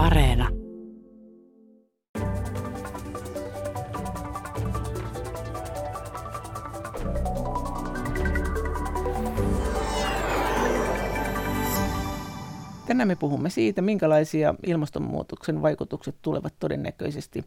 [0.00, 0.48] Areena.
[12.86, 17.44] Tänään me puhumme siitä, minkälaisia ilmastonmuutoksen vaikutukset tulevat todennäköisesti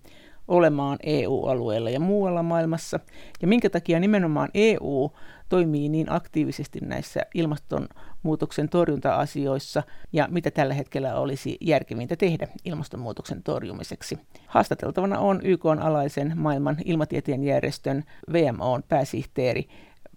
[0.47, 2.99] olemaan EU-alueella ja muualla maailmassa,
[3.41, 5.11] ja minkä takia nimenomaan EU
[5.49, 9.83] toimii niin aktiivisesti näissä ilmastonmuutoksen torjunta-asioissa,
[10.13, 14.19] ja mitä tällä hetkellä olisi järkevintä tehdä ilmastonmuutoksen torjumiseksi.
[14.47, 18.03] Haastateltavana on YK-alaisen maailman ilmatieteen järjestön
[18.33, 19.67] VMOn pääsihteeri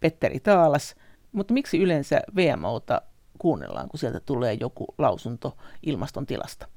[0.01, 0.95] Petteri Taalas,
[1.33, 3.03] mutta miksi yleensä VMOta
[3.39, 6.69] kuunnellaan, kun sieltä tulee joku lausunto ilmaston tilasta?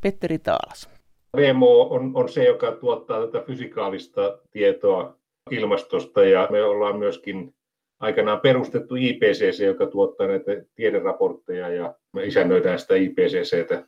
[0.00, 0.97] Petteri Taalas.
[1.36, 5.16] VMO on, on se, joka tuottaa tätä fysikaalista tietoa
[5.50, 7.54] ilmastosta ja me ollaan myöskin
[8.00, 13.86] aikanaan perustettu IPCC, joka tuottaa näitä tiederaportteja ja me isännöidään sitä IPCCtä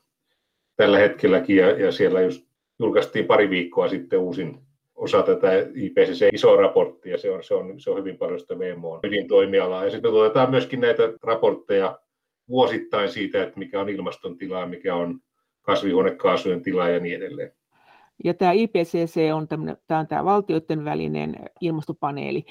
[0.77, 2.47] tällä hetkelläkin ja, ja siellä just
[2.79, 4.59] julkaistiin pari viikkoa sitten uusin
[4.95, 7.19] osa tätä IPCC isoa raporttia.
[7.19, 9.85] Se on, se on, se on hyvin paljon sitä VMOn ydintoimialaa.
[9.85, 11.99] Ja sitten tuotetaan myöskin näitä raportteja
[12.49, 15.21] vuosittain siitä, että mikä on ilmaston tila, mikä on
[15.63, 17.53] kasvihuonekaasujen tila ja niin edelleen.
[18.25, 22.45] Ja tämä IPCC on, tämä, on tämä valtioiden välinen ilmastopaneeli,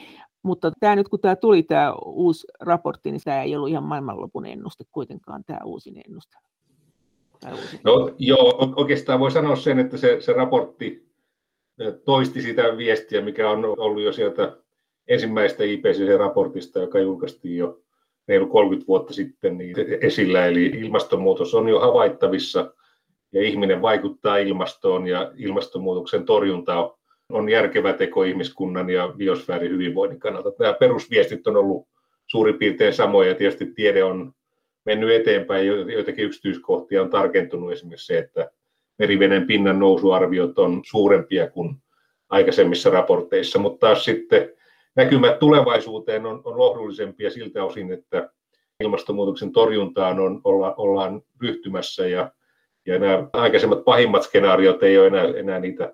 [0.44, 4.46] mutta tämä nyt kun tämä tuli tämä uusi raportti, niin tämä ei ollut ihan maailmanlopun
[4.46, 6.38] ennuste kuitenkaan, tämä uusin ennuste.
[7.84, 11.10] No, joo, oikeastaan voi sanoa sen, että se, se raportti
[12.06, 14.58] toisti sitä viestiä, mikä on ollut jo sieltä
[15.08, 17.82] ensimmäistä IPCC-raportista, joka julkaistiin jo
[18.28, 20.46] reilu 30 vuotta sitten niin esillä.
[20.46, 22.74] Eli ilmastonmuutos on jo havaittavissa
[23.32, 26.96] ja ihminen vaikuttaa ilmastoon ja ilmastonmuutoksen torjunta
[27.30, 30.52] on järkevä teko ihmiskunnan ja biosfäärin hyvinvoinnin kannalta.
[30.60, 31.88] Nämä perusviestit on ollut
[32.28, 33.36] suurin piirtein samoja.
[33.36, 34.34] Tietysti tiede on
[34.86, 38.52] mennyt eteenpäin, joitakin yksityiskohtia on tarkentunut esimerkiksi se, että
[39.00, 41.76] meriveden pinnan nousuarviot on suurempia kuin
[42.30, 44.54] aikaisemmissa raporteissa, mutta taas sitten
[44.96, 48.30] näkymät tulevaisuuteen on, on lohdullisempia siltä osin, että
[48.80, 52.32] ilmastonmuutoksen torjuntaan on, olla, ollaan ryhtymässä ja,
[52.90, 55.94] ja nämä aikaisemmat pahimmat skenaariot ei ole enää, enää niitä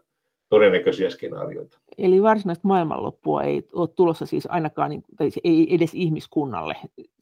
[0.49, 1.79] todennäköisiä skenaarioita.
[1.97, 6.75] Eli varsinaista maailmanloppua ei ole tulossa siis ainakaan, niin, tai ei edes ihmiskunnalle.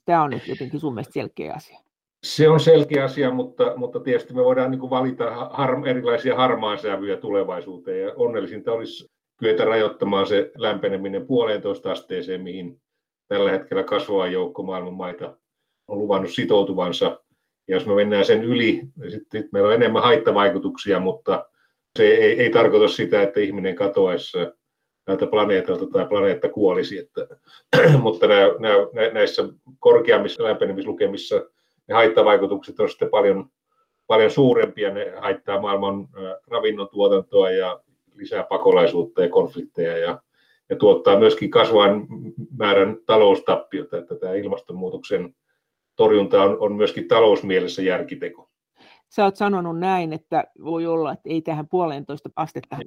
[0.06, 1.79] Tämä on nyt jotenkin sun mielestä selkeä asia.
[2.23, 8.01] Se on selkeä asia, mutta, mutta tietysti me voidaan niin valita har, erilaisia harmaansävyjä tulevaisuuteen.
[8.01, 12.81] Ja onnellisinta olisi kyetä rajoittamaan se lämpeneminen puolentoista asteeseen, mihin
[13.28, 15.38] tällä hetkellä kasvava joukko maailman maita
[15.88, 17.22] on luvannut sitoutuvansa.
[17.68, 21.46] Ja jos me mennään sen yli, niin sitten meillä on enemmän haittavaikutuksia, mutta
[21.97, 24.38] se ei, ei tarkoita sitä, että ihminen katoaisi
[25.07, 26.97] näiltä planeetalta tai planeetta kuolisi.
[26.97, 27.28] Että,
[28.03, 29.44] mutta nämä, nämä, näissä
[29.79, 31.35] korkeammissa lämpenemislukemissa
[31.88, 33.50] ne haittavaikutukset on sitten paljon,
[34.07, 34.94] paljon suurempia.
[34.94, 36.07] Ne haittaa maailman
[36.47, 37.79] ravinnon tuotantoa ja
[38.16, 40.22] lisää pakolaisuutta ja konflikteja ja,
[40.69, 42.07] ja tuottaa myöskin kasvavan
[42.57, 45.35] määrän taloustappiota, että tämä ilmastonmuutoksen
[45.96, 48.50] torjunta on, on myöskin talousmielessä järkiteko.
[49.09, 52.78] Sä oot sanonut näin, että voi olla, että ei tähän puolentoista astetta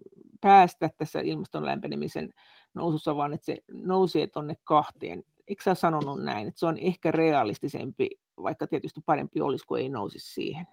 [0.41, 2.31] päästä tässä ilmaston lämpenemisen
[2.75, 5.23] nousussa, vaan että se nousee tuonne kahteen.
[5.49, 8.09] Eikö sä sanonut näin, että se on ehkä realistisempi,
[8.43, 10.67] vaikka tietysti parempi olisi, kun ei nousisi siihen?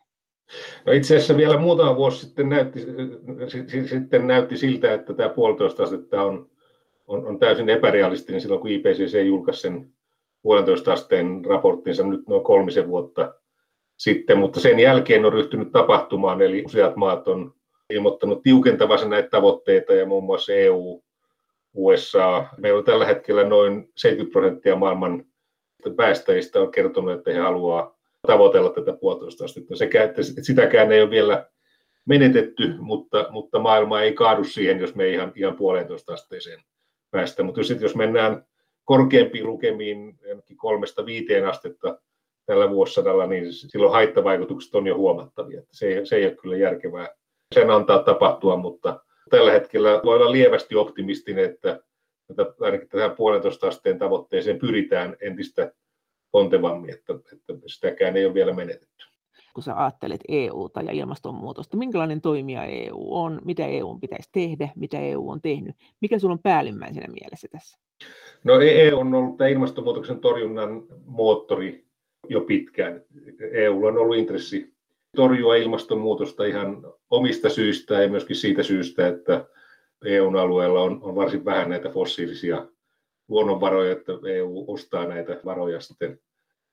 [0.85, 2.79] No itse asiassa vielä muutama vuosi sitten näytti,
[3.89, 6.49] sitten näytti siltä, että tämä puolitoista astetta on,
[7.07, 9.93] on, on täysin epärealistinen silloin, kun IPCC julkaisi sen
[10.43, 13.33] puolentoista asteen raporttinsa nyt noin kolmisen vuotta
[13.97, 17.53] sitten, mutta sen jälkeen on ryhtynyt tapahtumaan, eli useat maat on
[17.89, 21.03] ilmoittanut tiukentavansa näitä tavoitteita ja muun muassa EU,
[21.73, 22.45] USA.
[22.57, 25.25] Meillä on tällä hetkellä noin 70 prosenttia maailman
[25.95, 29.75] päästäjistä on kertonut, että he haluaa tavoitella tätä puolitoista astetta.
[29.75, 31.49] Sekä, että sitäkään ei ole vielä
[32.05, 36.59] menetetty, mutta, mutta maailma ei kaadu siihen, jos me ei ihan, ihan puolentoista asteeseen
[37.11, 37.43] päästä.
[37.43, 38.45] Mutta jos, jos mennään
[38.83, 40.19] korkeampiin lukemiin,
[40.55, 41.99] kolmesta viiteen astetta
[42.45, 45.63] tällä vuosisadalla, niin silloin haittavaikutukset on jo huomattavia.
[45.71, 47.07] Se, se ei ole kyllä järkevää
[47.55, 48.99] sen antaa tapahtua, mutta
[49.29, 51.79] tällä hetkellä voi olla lievästi optimistinen, että,
[52.59, 55.71] ainakin tähän puolentoista asteen tavoitteeseen pyritään entistä
[56.31, 59.05] pontevammin, että, että sitäkään ei ole vielä menetetty.
[59.53, 64.99] Kun sä ajattelet EUta ja ilmastonmuutosta, minkälainen toimija EU on, mitä EU pitäisi tehdä, mitä
[64.99, 67.77] EU on tehnyt, mikä sulla on päällimmäisenä mielessä tässä?
[68.43, 71.85] No EU on ollut ilmastonmuutoksen torjunnan moottori
[72.29, 73.01] jo pitkään.
[73.51, 74.73] EU on ollut intressi
[75.15, 79.45] torjua ilmastonmuutosta ihan omista syistä ja myöskin siitä syystä, että
[80.05, 82.67] EUn alueella on, on varsin vähän näitä fossiilisia
[83.27, 86.19] luonnonvaroja, että EU ostaa näitä varoja sitten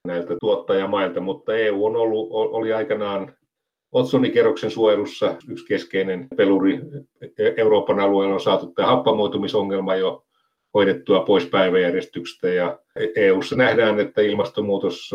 [0.04, 3.34] näiltä tuottajamailta, mutta EU on ollut, oli aikanaan
[3.92, 6.80] otsonikerroksen suojelussa yksi keskeinen peluri.
[7.56, 10.24] Euroopan alueella on saatu tämä happamoitumisongelma jo
[10.74, 12.78] hoidettua pois päiväjärjestyksestä ja
[13.16, 15.10] EU:ssa nähdään, että ilmastonmuutos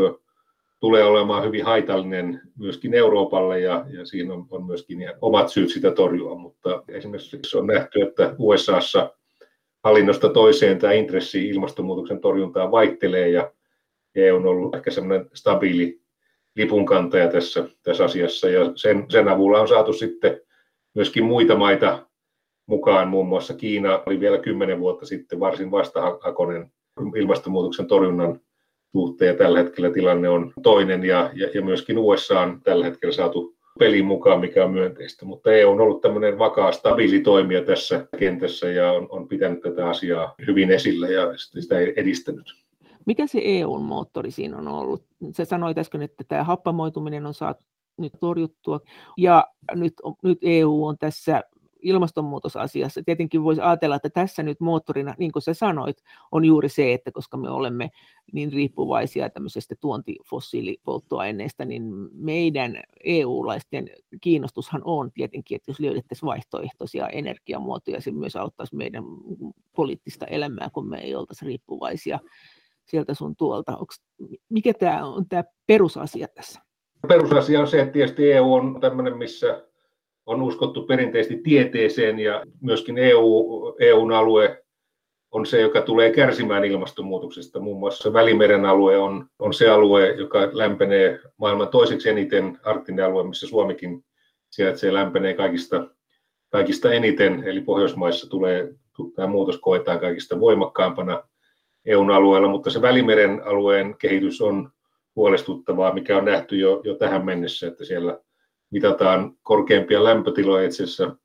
[0.79, 5.91] tulee olemaan hyvin haitallinen myöskin Euroopalle ja, ja siinä on, on myöskin omat syyt sitä
[5.91, 9.13] torjua, mutta esimerkiksi on nähty, että USAssa
[9.83, 13.51] hallinnosta toiseen tämä intressi ilmastonmuutoksen torjuntaan vaihtelee ja
[14.15, 16.01] EU on ollut ehkä semmoinen stabiili
[16.55, 18.49] lipunkantaja tässä, tässä asiassa.
[18.49, 20.41] Ja sen, sen avulla on saatu sitten
[20.95, 22.07] myöskin muita maita
[22.67, 26.71] mukaan, muun muassa Kiina oli vielä kymmenen vuotta sitten varsin vastahakoinen
[27.15, 28.39] ilmastonmuutoksen torjunnan
[28.91, 29.29] suhteen.
[29.29, 31.03] Ja tällä hetkellä tilanne on toinen.
[31.03, 35.51] Ja, ja, ja myöskin USA on tällä hetkellä saatu peliin mukaan, mikä on myönteistä, mutta
[35.51, 40.35] EU on ollut tämmöinen vakaa, stabiili toimija tässä kentässä ja on, on pitänyt tätä asiaa
[40.47, 42.64] hyvin esillä ja sitä edistänyt.
[43.05, 45.05] Mikä se EUn moottori siinä on ollut?
[45.31, 47.65] Se sanoi äsken, että tämä happamoituminen on saatu
[47.97, 48.79] nyt torjuttua
[49.17, 49.93] ja nyt,
[50.23, 51.43] nyt EU on tässä
[51.85, 53.03] ilmastonmuutosasiassa.
[53.05, 55.97] Tietenkin voisi ajatella, että tässä nyt moottorina, niin kuin sä sanoit,
[56.31, 57.89] on juuri se, että koska me olemme
[58.33, 63.89] niin riippuvaisia tämmöisestä tuontifossiilipolttoaineista, niin meidän EU-laisten
[64.21, 69.03] kiinnostushan on tietenkin, että jos löydettäisiin vaihtoehtoisia energiamuotoja, se myös auttaisi meidän
[69.75, 72.19] poliittista elämää, kun me ei oltaisi riippuvaisia
[72.85, 73.77] sieltä sun tuolta.
[73.77, 74.01] Onks,
[74.49, 76.61] mikä tämä on tämä perusasia tässä?
[77.07, 79.63] Perusasia on se, että tietysti EU on tämmöinen, missä
[80.25, 84.65] on uskottu perinteisesti tieteeseen ja myöskin EU, EUn alue
[85.31, 87.59] on se, joka tulee kärsimään ilmastonmuutoksesta.
[87.59, 93.23] Muun muassa Välimeren alue on, on se alue, joka lämpenee maailman toiseksi eniten, arktinen alue,
[93.23, 94.05] missä Suomikin
[94.49, 95.87] sijaitsee, lämpenee kaikista,
[96.49, 98.73] kaikista eniten, eli Pohjoismaissa tulee,
[99.15, 101.23] tämä muutos koetaan kaikista voimakkaampana
[101.85, 104.71] EUn alueella, mutta se Välimeren alueen kehitys on
[105.15, 108.19] huolestuttavaa, mikä on nähty jo, jo tähän mennessä, että siellä
[108.71, 110.65] mitataan korkeampia lämpötiloja.
[110.65, 111.15] Itse asiassa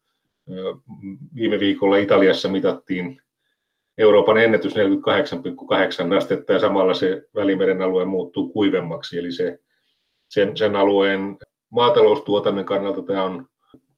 [1.34, 3.22] viime viikolla Italiassa mitattiin
[3.98, 9.18] Euroopan ennätys 48,8 astetta ja samalla se Välimeren alue muuttuu kuivemmaksi.
[9.18, 9.58] Eli se,
[10.28, 11.36] sen, sen alueen
[11.70, 13.46] maataloustuotannon kannalta tämä on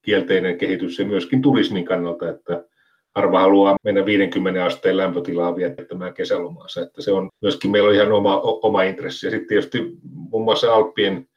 [0.03, 2.65] kielteinen kehitys ja myöskin turismin kannalta, että
[3.15, 6.81] harva haluaa mennä 50 asteen lämpötilaa viettämään kesälomaansa.
[6.81, 9.27] Että se on myöskin meillä on ihan oma, oma intressi.
[9.27, 11.29] Ja sitten tietysti muun muassa Alppien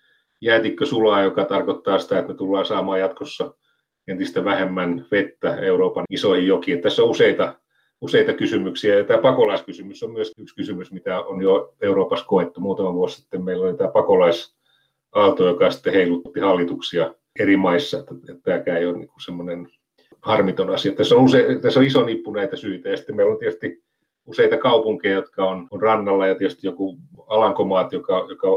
[0.42, 3.54] jäätikkö sulaa, joka tarkoittaa sitä, että me tullaan saamaan jatkossa
[4.08, 6.82] entistä vähemmän vettä Euroopan isoihin jokiin.
[6.82, 7.56] Tässä on useita,
[8.02, 12.60] useita kysymyksiä, ja tämä pakolaiskysymys on myös yksi kysymys, mitä on jo Euroopassa koettu.
[12.62, 18.04] Muutama vuosi sitten meillä oli tämä pakolaisaalto, joka sitten heilutti hallituksia eri maissa,
[18.44, 19.68] tämäkään ei ole niin semmoinen
[20.26, 20.92] harmiton asia.
[20.92, 23.84] Tässä on, use, tässä on iso nippu näitä syitä, ja sitten meillä on tietysti
[24.26, 28.48] useita kaupunkeja, jotka on, on rannalla, ja tietysti joku Alankomaat, joka, joka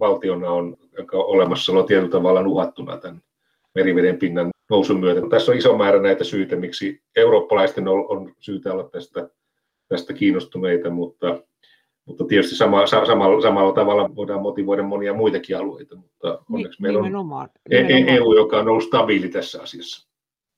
[0.00, 3.22] valtiona on, joka on olemassaolo tietyllä tavalla uhattuna tämän
[3.74, 5.20] meriveden pinnan nousun myötä.
[5.30, 9.28] Tässä on iso määrä näitä syitä, miksi eurooppalaisten on, on syytä olla tästä,
[9.88, 11.42] tästä kiinnostuneita, mutta,
[12.04, 17.04] mutta tietysti sama, samalla, samalla tavalla voidaan motivoida monia muitakin alueita, mutta onneksi meillä on
[17.04, 18.08] nimenomaan, nimenomaan.
[18.08, 20.07] EU, joka on ollut stabiili tässä asiassa.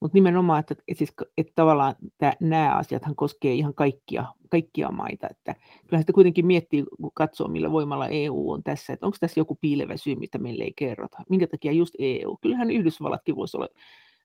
[0.00, 5.26] Mutta nimenomaan, että, että, siis, että tavallaan että nämä asiathan koskee ihan kaikkia, kaikkia maita.
[5.30, 5.54] Että
[5.86, 9.58] kyllähän sitä kuitenkin miettii, kun katsoo, millä voimalla EU on tässä, että onko tässä joku
[9.60, 11.18] piilevä syy, mitä meille ei kerrota.
[11.28, 12.36] Minkä takia just EU?
[12.42, 13.68] Kyllähän Yhdysvallatkin voisi olla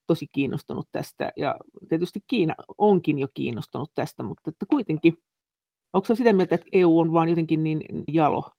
[0.08, 1.56] tosi kiinnostunut tästä, ja
[1.90, 5.18] tietysti Kiina onkin jo kiinnostunut tästä, mutta että kuitenkin,
[5.94, 8.52] onko sitä mieltä, että EU on vaan jotenkin niin jalo?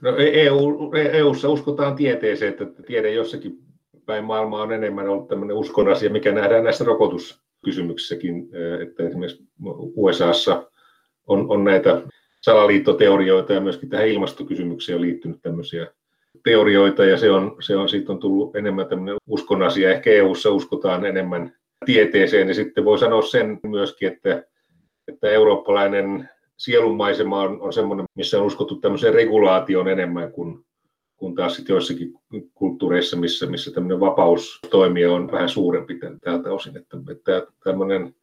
[0.00, 3.63] No EU, EUssa uskotaan tieteeseen, että tiede jossakin
[4.06, 8.48] päin maailmaa on enemmän ollut tämmöinen uskon asia, mikä nähdään näissä rokotuskysymyksissäkin,
[8.82, 9.44] että esimerkiksi
[9.96, 10.70] USAssa
[11.26, 12.02] on, on näitä
[12.40, 15.86] salaliittoteorioita ja myöskin tähän ilmastokysymykseen on liittynyt tämmöisiä
[16.44, 19.90] teorioita ja se on, se on, siitä on tullut enemmän tämmöinen uskon asia.
[19.90, 21.52] Ehkä EU-ssa uskotaan enemmän
[21.84, 24.44] tieteeseen ja sitten voi sanoa sen myöskin, että,
[25.08, 30.64] että eurooppalainen sielunmaisema on, on semmoinen, missä on uskottu tämmöiseen regulaatioon enemmän kuin
[31.24, 32.14] kun taas sitten joissakin
[32.54, 38.14] kulttuureissa, missä, missä tämmöinen vapaus toimia on vähän suurempi tältä osin, että, että tämmöinen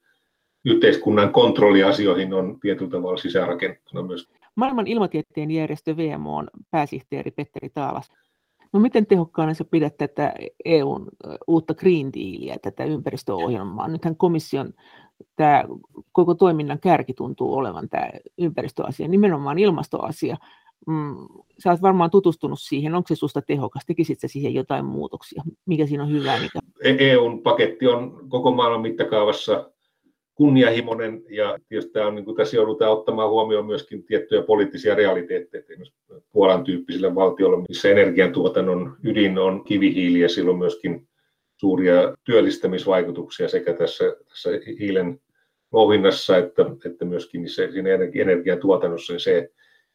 [0.65, 4.29] yhteiskunnan kontrolli asioihin on tietyllä tavalla sisäänrakennettuna myös.
[4.55, 8.11] Maailman ilmatieteen järjestö VMO on pääsihteeri Petteri Taalas.
[8.73, 10.33] No miten tehokkaana sä pidät tätä
[10.65, 11.07] EUn
[11.47, 13.87] uutta Green Dealia, tätä ympäristöohjelmaa?
[13.87, 14.73] Nythän komission
[15.35, 15.63] tämä
[16.11, 20.37] koko toiminnan kärki tuntuu olevan tämä ympäristöasia, nimenomaan ilmastoasia
[20.87, 21.15] mm,
[21.63, 25.85] sä oot varmaan tutustunut siihen, onko se susta tehokas, tekisit sä siihen jotain muutoksia, mikä
[25.85, 26.39] siinä on hyvää?
[26.39, 26.59] Mikä...
[26.83, 29.71] EUn paketti on koko maailman mittakaavassa
[30.35, 35.63] kunnianhimoinen ja tietysti tämä on, niin kuin tässä joudutaan ottamaan huomioon myöskin tiettyjä poliittisia realiteetteja.
[35.69, 35.95] Esimerkiksi
[36.31, 41.07] Puolan tyyppiselle valtiolle, missä energiantuotannon ydin on kivihiili ja silloin myöskin
[41.57, 45.21] suuria työllistämisvaikutuksia sekä tässä, tässä hiilen
[45.71, 49.49] louhinnassa että, että myöskin se, siinä energiantuotannossa, niin se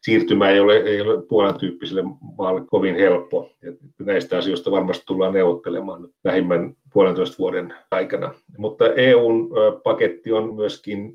[0.06, 2.02] siirtymä ei ole, ei ole Puolan tyyppiselle
[2.38, 3.50] maalle kovin helppo.
[3.62, 8.34] Ja näistä asioista varmasti tullaan neuvottelemaan lähimmän puolentoista vuoden aikana.
[8.58, 9.50] Mutta EUn
[9.84, 11.14] paketti on myöskin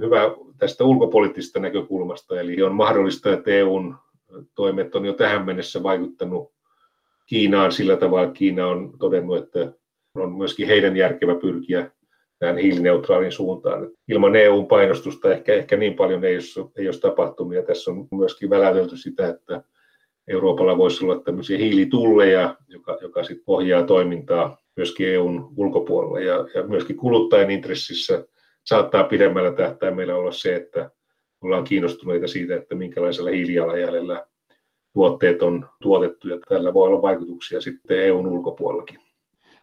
[0.00, 0.20] hyvä
[0.58, 3.94] tästä ulkopoliittisesta näkökulmasta, eli on mahdollista, että EUn
[4.54, 6.52] toimet on jo tähän mennessä vaikuttanut
[7.26, 9.72] Kiinaan sillä tavalla, että Kiina on todennut, että
[10.14, 11.90] on myöskin heidän järkevä pyrkiä
[12.38, 13.90] tähän hiilineutraalin suuntaan.
[14.08, 18.08] Ilman EUn painostusta ehkä, ehkä niin paljon ei olisi, ei olisi tapahtunut, ja tässä on
[18.10, 19.62] myöskin väläytelty sitä, että
[20.28, 26.62] Euroopalla voisi olla tämmöisiä hiilitulleja, joka, joka sitten pohjaa toimintaa myöskin EUn ulkopuolella, ja, ja
[26.62, 28.26] myöskin kuluttajan intressissä
[28.64, 30.90] saattaa pidemmällä tähtäimellä olla se, että
[31.40, 34.26] ollaan kiinnostuneita siitä, että minkälaisella hiilijalanjäljellä
[34.94, 39.05] tuotteet on tuotettu, ja tällä voi olla vaikutuksia sitten EUn ulkopuolellakin.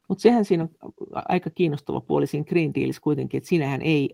[0.10, 4.10] Mutta sehän siinä on aika kiinnostava puoli siinä Green Dealissa kuitenkin, että sinähän ei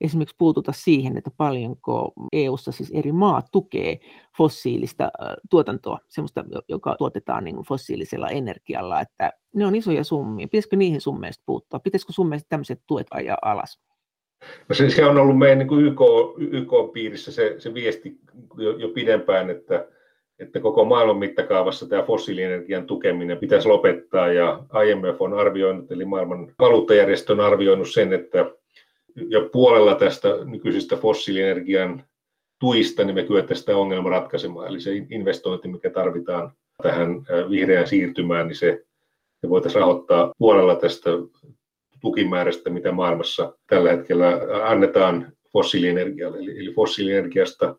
[0.00, 3.98] esimerkiksi puututa siihen, että paljonko EU-ssa siis eri maat tukee
[4.36, 5.10] fossiilista
[5.50, 10.48] tuotantoa, sellaista, joka tuotetaan niin fossiilisella energialla, että ne on isoja summia.
[10.48, 11.80] Pitäisikö niihin summeista puuttua?
[11.80, 13.80] Pitäisikö sun mielestä tämmöiset tuet ajaa alas?
[14.68, 16.00] No se, se on ollut meidän niin YK,
[16.38, 18.20] YK-piirissä se, se viesti
[18.56, 19.88] jo, jo pidempään, että
[20.38, 26.52] että koko maailman mittakaavassa tämä fossiilienergian tukeminen pitäisi lopettaa ja IMF on arvioinut, eli maailman
[26.58, 28.50] valuuttajärjestö on arvioinut sen, että
[29.16, 32.04] jo puolella tästä nykyisestä fossiilienergian
[32.60, 34.68] tuista, niin me kyettäisiin sitä ongelmaa ratkaisemaan.
[34.68, 36.52] Eli se investointi, mikä tarvitaan
[36.82, 37.08] tähän
[37.50, 38.84] vihreään siirtymään, niin se,
[39.40, 41.10] se voitaisiin rahoittaa puolella tästä
[42.00, 46.38] tukimäärästä, mitä maailmassa tällä hetkellä annetaan fossiilienergialle.
[46.38, 47.76] Eli, eli fossiilienergiasta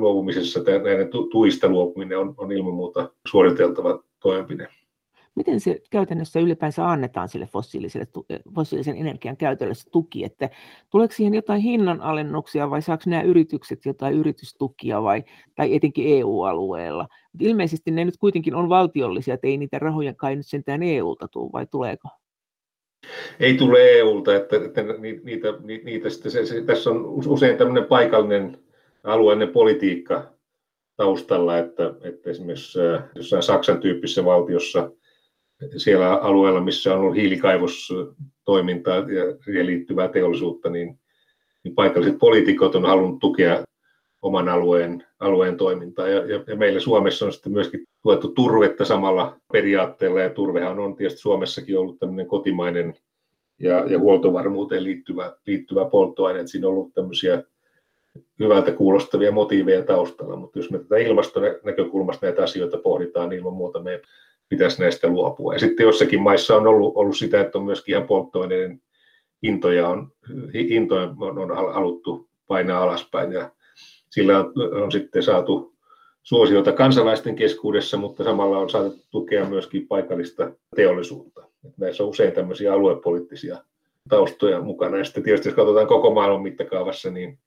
[0.00, 4.68] luovumisessa näiden tuista luopuminen on, on ilman muuta suoriteltava toimenpide.
[5.38, 8.06] Miten se käytännössä ylipäänsä annetaan sille fossiiliselle,
[8.54, 10.50] fossiilisen energian käytölle se tuki, että
[10.90, 15.24] tuleeko siihen jotain hinnanalennuksia vai saako nämä yritykset jotain yritystukia vai,
[15.54, 17.08] tai etenkin EU-alueella?
[17.40, 21.50] Ilmeisesti ne nyt kuitenkin on valtiollisia, että ei niitä rahoja kai nyt sentään EU-ta tule
[21.52, 22.08] vai tuleeko?
[23.40, 25.48] Ei tule EUlta, että, että niitä, niitä,
[25.84, 28.58] niitä se, se, tässä on usein tämmöinen paikallinen
[29.08, 30.32] alueellinen politiikka
[30.96, 32.78] taustalla, että, että esimerkiksi
[33.14, 34.90] jossain Saksan tyyppisessä valtiossa
[35.76, 40.98] siellä alueella, missä on ollut hiilikaivostoimintaa ja siihen liittyvää teollisuutta, niin,
[41.64, 43.64] niin paikalliset poliitikot on halunnut tukea
[44.22, 46.08] oman alueen, alueen toimintaa.
[46.08, 50.96] Ja, ja, ja meillä Suomessa on sitten myöskin tuettu turvetta samalla periaatteella, ja turvehan on
[50.96, 52.94] tietysti Suomessakin ollut tämmöinen kotimainen
[53.60, 57.42] ja, ja huoltovarmuuteen liittyvä, liittyvä polttoaine, että siinä on ollut tämmöisiä
[58.38, 63.80] hyvältä kuulostavia motiiveja taustalla, mutta jos me tätä ilmastonäkökulmasta näitä asioita pohditaan, niin ilman muuta
[63.80, 64.00] me
[64.48, 65.52] pitäisi näistä luopua.
[65.52, 68.80] Ja sitten jossakin maissa on ollut, ollut sitä, että on myöskin ihan polttoaineiden
[69.42, 70.12] hintoja on,
[70.54, 73.50] hintoja on, on haluttu painaa alaspäin ja
[74.10, 75.72] sillä on, on sitten saatu
[76.22, 81.44] suosiota kansalaisten keskuudessa, mutta samalla on saatu tukea myöskin paikallista teollisuutta.
[81.76, 83.58] Näissä on usein tämmöisiä aluepoliittisia
[84.08, 84.98] taustoja mukana.
[84.98, 87.38] Ja sitten tietysti jos katsotaan koko maailman mittakaavassa, niin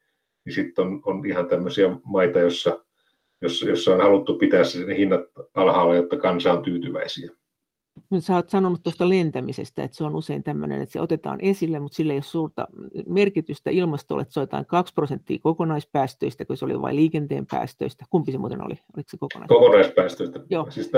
[0.45, 2.85] niin sitten on, on ihan tämmöisiä maita, jossa,
[3.41, 5.21] jossa, jossa on haluttu pitää ne hinnat
[5.53, 7.31] alhaalla, jotta kansa on tyytyväisiä.
[8.09, 11.79] Nyt sä oot sanonut tuosta lentämisestä, että se on usein tämmöinen, että se otetaan esille,
[11.79, 12.67] mutta sillä ei ole suurta
[13.07, 18.05] merkitystä ilmastolle, että se otetaan 2 prosenttia kokonaispäästöistä, kun se oli vain liikenteen päästöistä.
[18.09, 18.73] Kumpi se muuten oli?
[18.95, 19.65] Oliko se kokonaispäästöistä?
[19.65, 20.39] Kokonaispäästöistä.
[20.49, 20.67] Joo.
[20.69, 20.91] Siis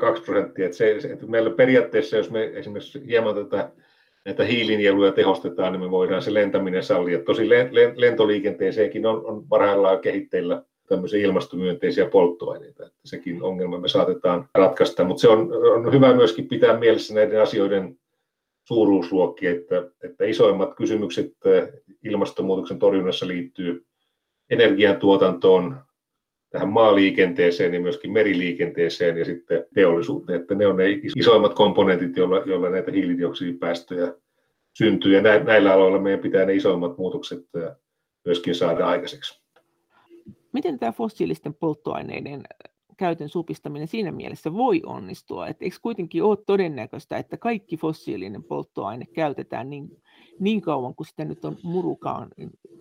[0.00, 0.64] 2 prosenttia.
[0.64, 3.72] Että se, että meillä periaatteessa, jos me esimerkiksi hieman tätä
[4.26, 7.22] näitä hiilinieluja tehostetaan, niin me voidaan se lentäminen sallia.
[7.22, 7.48] Tosi
[7.96, 12.86] lentoliikenteeseenkin on, on parhaillaan kehitteillä tämmöisiä ilmastomyönteisiä polttoaineita.
[12.86, 17.42] Että sekin ongelma me saatetaan ratkaista, mutta se on, on hyvä myöskin pitää mielessä näiden
[17.42, 17.98] asioiden
[18.64, 21.32] suuruusluokki, että, että isoimmat kysymykset
[22.04, 23.86] ilmastonmuutoksen torjunnassa liittyy
[24.50, 25.76] energiantuotantoon,
[26.50, 30.40] tähän maaliikenteeseen ja myöskin meriliikenteeseen ja sitten teollisuuteen.
[30.40, 30.84] Että ne on ne
[31.16, 34.14] isoimmat komponentit, joilla, joilla näitä hiilidioksidipäästöjä
[34.78, 37.38] syntyy ja näillä aloilla meidän pitää ne isoimmat muutokset
[38.24, 39.42] myöskin saada aikaiseksi.
[40.52, 42.42] Miten tämä fossiilisten polttoaineiden
[42.96, 45.48] käytön supistaminen siinä mielessä voi onnistua?
[45.48, 50.02] Et eikö kuitenkin ole todennäköistä, että kaikki fossiilinen polttoaine käytetään niin,
[50.40, 52.28] niin kauan kuin sitä nyt on murukaan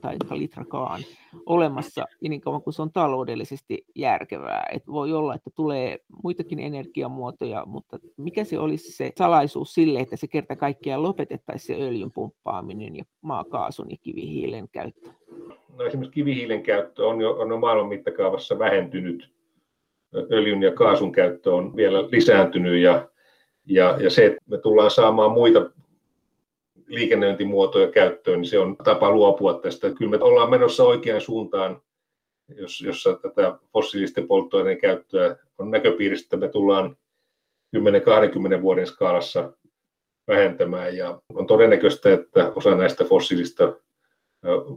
[0.01, 1.01] tai litrakaan
[1.45, 4.65] olemassa ja niin kauan kuin se on taloudellisesti järkevää.
[4.71, 10.15] Et voi olla, että tulee muitakin energiamuotoja, mutta mikä se olisi se salaisuus sille, että
[10.15, 15.09] se kerta kaikkiaan lopetettaisiin se öljyn pumppaaminen ja maakaasun ja kivihiilen käyttö?
[15.77, 19.34] No esimerkiksi kivihiilen käyttö on jo, on jo maailman mittakaavassa vähentynyt.
[20.31, 23.07] Öljyn ja kaasun käyttö on vielä lisääntynyt ja,
[23.65, 25.69] ja, ja se, että me tullaan saamaan muita
[26.87, 29.93] liikennöintimuotoja käyttöön, niin se on tapa luopua tästä.
[29.93, 31.81] Kyllä me ollaan menossa oikeaan suuntaan,
[32.55, 36.97] jos, jossa tätä fossiilisten polttoaineen käyttöä on näköpiirissä, että me tullaan
[37.77, 39.53] 10-20 vuoden skaalassa
[40.27, 43.73] vähentämään ja on todennäköistä, että osa näistä fossiilista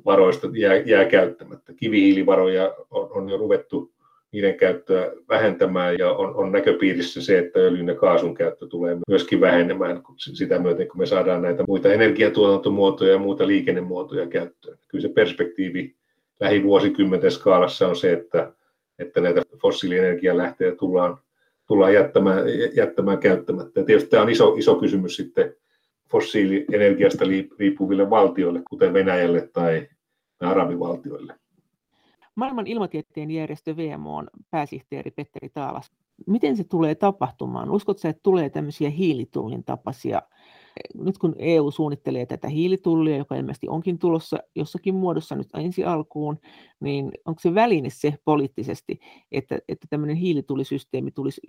[0.04, 1.73] varoista jää, jää käyttämättä.
[1.73, 3.92] Kivihiilivaroja on, on jo ruvettu
[4.33, 9.41] niiden käyttöä vähentämään ja on, on näköpiirissä se, että öljyn ja kaasun käyttö tulee myöskin
[9.41, 14.79] vähenemään sitä myöten, kun me saadaan näitä muita energiatuotantomuotoja ja muita liikennemuotoja käyttöön.
[14.89, 15.95] Kyllä se perspektiivi
[16.41, 18.53] lähivuosikymmenten skaalassa on se, että,
[18.99, 21.19] että näitä fossiilienergialähteitä tullaan,
[21.67, 22.45] tullaan jättämään,
[22.75, 23.81] jättämään käyttämättä.
[23.81, 25.55] Ja tietysti tämä on iso, iso kysymys sitten
[26.11, 27.25] fossiilienergiasta
[27.59, 29.89] riippuville valtioille, kuten Venäjälle tai
[30.41, 31.35] arabivaltioille.
[32.38, 35.90] Maailman ilmatieteen järjestö WMOn pääsihteeri Petteri Taalas,
[36.26, 37.71] miten se tulee tapahtumaan?
[37.71, 40.23] Uskotko että tulee tämmöisiä hiilitullin tapaisia,
[40.95, 46.38] nyt kun EU suunnittelee tätä hiilitullia, joka ilmeisesti onkin tulossa jossakin muodossa nyt ensi alkuun,
[46.80, 48.99] niin onko se väline se poliittisesti,
[49.33, 51.40] että, että tämmöinen hiilitullisysteemi tulisi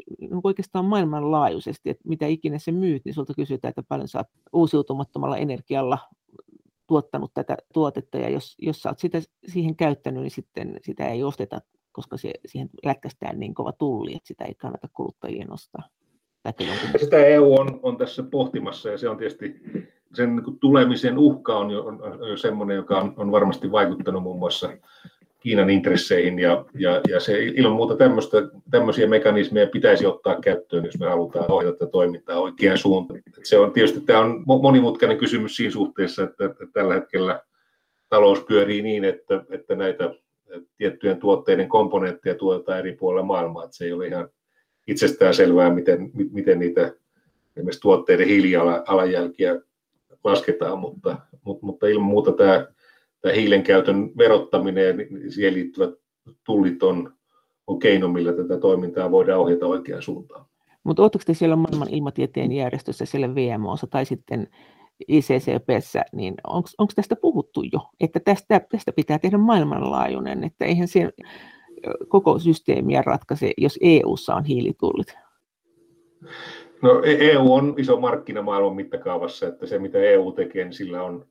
[0.43, 5.97] oikeastaan maailmanlaajuisesti, että mitä ikinä se myyt, niin sulta kysytään, että paljon saat uusiutumattomalla energialla
[6.89, 11.23] tuottanut tätä tuotetta, ja jos, jos sä oot sitä siihen käyttänyt, niin sitten sitä ei
[11.23, 15.83] osteta, koska se, siihen lätkästään niin kova tulli, että sitä ei kannata kuluttajien ostaa.
[16.99, 19.61] Sitä EU on, on tässä pohtimassa, ja se on tietysti
[20.13, 24.23] sen niin tulemisen uhka on jo, on, on jo semmoinen, joka on, on varmasti vaikuttanut
[24.23, 24.77] muun muassa
[25.39, 28.37] Kiinan intresseihin ja, ja, ja se ilman muuta tämmöistä,
[28.71, 33.21] tämmöisiä mekanismeja pitäisi ottaa käyttöön, jos me halutaan ohjata tätä toimintaa oikeaan suuntaan.
[33.43, 37.41] Se on tietysti tämä on monimutkainen kysymys siinä suhteessa, että, että tällä hetkellä
[38.09, 40.13] talous pyörii niin, että, että näitä
[40.77, 44.29] tiettyjen tuotteiden komponentteja tuotetaan eri puolilla maailmaa, että se ei ole ihan
[44.87, 46.93] itsestään selvää, miten, miten niitä
[47.55, 49.61] esimerkiksi tuotteiden hiilijalanjälkiä
[50.23, 52.67] lasketaan, mutta, mutta, mutta ilman muuta tämä
[53.21, 55.93] tämä hiilen käytön verottaminen ja siihen liittyvät
[56.45, 57.13] tullit on,
[57.67, 60.45] on keino, millä tätä toimintaa voidaan ohjata oikeaan suuntaan.
[60.83, 64.47] Mutta oletteko te siellä maailman ilmatieteen järjestössä, siellä VMOssa tai sitten
[65.07, 71.09] ICCPssä, niin onko tästä puhuttu jo, että tästä, tästä pitää tehdä maailmanlaajuinen, että eihän se
[72.07, 75.17] koko systeemiä ratkaise, jos EU:ssa on hiilitullit?
[76.81, 81.25] No EU on iso markkina maailman mittakaavassa, että se mitä EU tekee, niin sillä on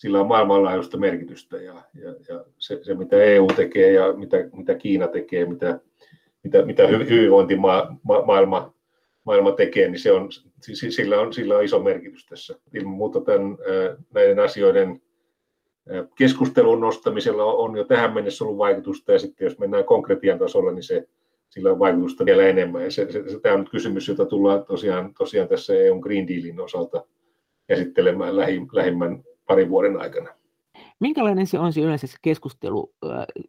[0.00, 4.74] sillä on maailmanlaajuista merkitystä ja, ja, ja se, se, mitä EU tekee ja mitä, mitä
[4.74, 5.80] Kiina tekee, mitä,
[6.42, 8.74] mitä, mitä hyvinvointimaailma
[9.24, 10.28] maailma tekee, niin se on,
[10.90, 12.58] sillä, on, sillä on iso merkitys tässä.
[12.74, 13.58] Ilman muuta tämän,
[14.14, 15.02] näiden asioiden
[16.14, 20.82] keskustelun nostamisella on jo tähän mennessä ollut vaikutusta, ja sitten jos mennään konkretian tasolla, niin
[20.82, 21.08] se,
[21.48, 22.84] sillä on vaikutusta vielä enemmän.
[22.84, 26.28] Ja se, se, se, tämä on nyt kysymys, jota tullaan tosiaan, tosiaan tässä EU Green
[26.28, 27.06] Dealin osalta
[27.66, 30.30] käsittelemään lähi, lähimmän parin vuoden aikana.
[31.00, 32.92] Minkälainen se on se yleensä se keskustelu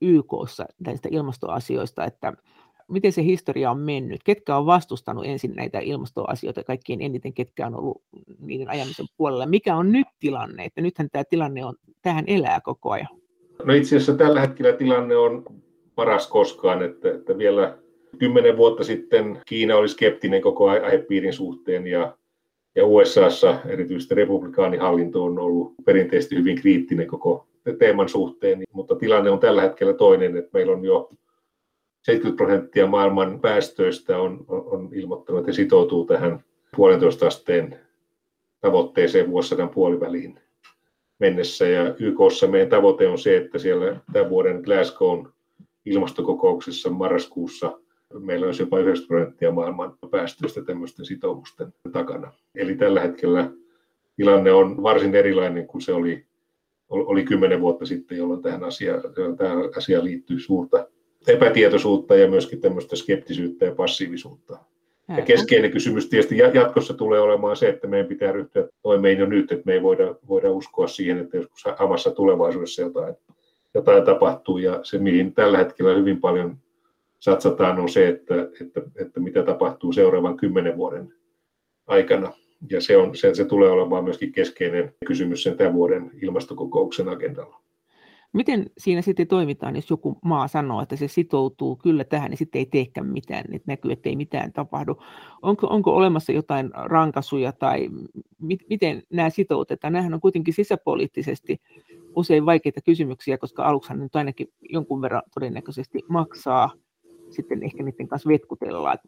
[0.01, 2.33] YKssa näistä ilmastoasioista, että
[2.87, 4.23] miten se historia on mennyt?
[4.23, 8.01] Ketkä on vastustanut ensin näitä ilmastoasioita kaikkein eniten, ketkä on ollut
[8.39, 9.45] niiden ajamisen puolella?
[9.45, 10.65] Mikä on nyt tilanne?
[10.65, 13.07] Että nythän tämä tilanne on, tähän elää koko ajan.
[13.63, 15.43] No itse asiassa tällä hetkellä tilanne on
[15.95, 17.77] paras koskaan, että, että vielä
[18.19, 22.17] kymmenen vuotta sitten Kiina oli skeptinen koko aihepiirin suhteen ja
[22.75, 27.47] ja USAssa erityisesti republikaanihallinto on ollut perinteisesti hyvin kriittinen koko
[27.79, 31.09] teeman suhteen, mutta tilanne on tällä hetkellä toinen, että meillä on jo
[32.03, 36.43] 70 prosenttia maailman päästöistä on, on ilmoittanut, että sitoutuu tähän
[36.75, 37.79] puolentoista asteen
[38.61, 40.39] tavoitteeseen vuosisadan puoliväliin
[41.19, 41.67] mennessä.
[41.67, 45.33] Ja YKssa meidän tavoite on se, että siellä tämän vuoden Glasgown
[45.85, 47.79] ilmastokokouksessa marraskuussa
[48.19, 52.33] meillä olisi jopa 90 prosenttia maailman päästöistä tämmöisten sitoumusten takana.
[52.55, 53.51] Eli tällä hetkellä
[54.15, 56.25] tilanne on varsin erilainen kuin se oli,
[56.89, 59.01] oli kymmenen vuotta sitten, jolloin tähän asiaan,
[59.37, 60.87] tähän asiaan liittyy suurta
[61.27, 64.57] epätietoisuutta ja myöskin tämmöistä skeptisyyttä ja passiivisuutta.
[65.17, 69.51] Ja keskeinen kysymys tietysti jatkossa tulee olemaan se, että meidän pitää ryhtyä toimeen jo nyt,
[69.51, 73.15] että me ei voida, voida uskoa siihen, että joskus hamassa tulevaisuudessa jotain,
[73.73, 74.57] jotain tapahtuu.
[74.57, 76.57] Ja se, mihin tällä hetkellä hyvin paljon
[77.21, 81.13] satsataan, on se, että, että, että mitä tapahtuu seuraavan kymmenen vuoden
[81.87, 82.33] aikana.
[82.69, 87.61] ja se, on, se, se tulee olemaan myöskin keskeinen kysymys sen tämän vuoden ilmastokokouksen agendalla.
[88.33, 92.59] Miten siinä sitten toimitaan, jos joku maa sanoo, että se sitoutuu kyllä tähän, niin sitten
[92.59, 94.97] ei teekään mitään, että näkyy, että ei mitään tapahdu.
[95.41, 97.89] Onko, onko olemassa jotain rankasuja tai
[98.39, 99.93] mi, miten nämä sitoutetaan?
[99.93, 101.61] Nämähän on kuitenkin sisäpoliittisesti
[102.15, 106.71] usein vaikeita kysymyksiä, koska aluksi nyt ainakin jonkun verran todennäköisesti maksaa,
[107.31, 109.07] sitten ehkä niiden kanssa vetkutellaan, että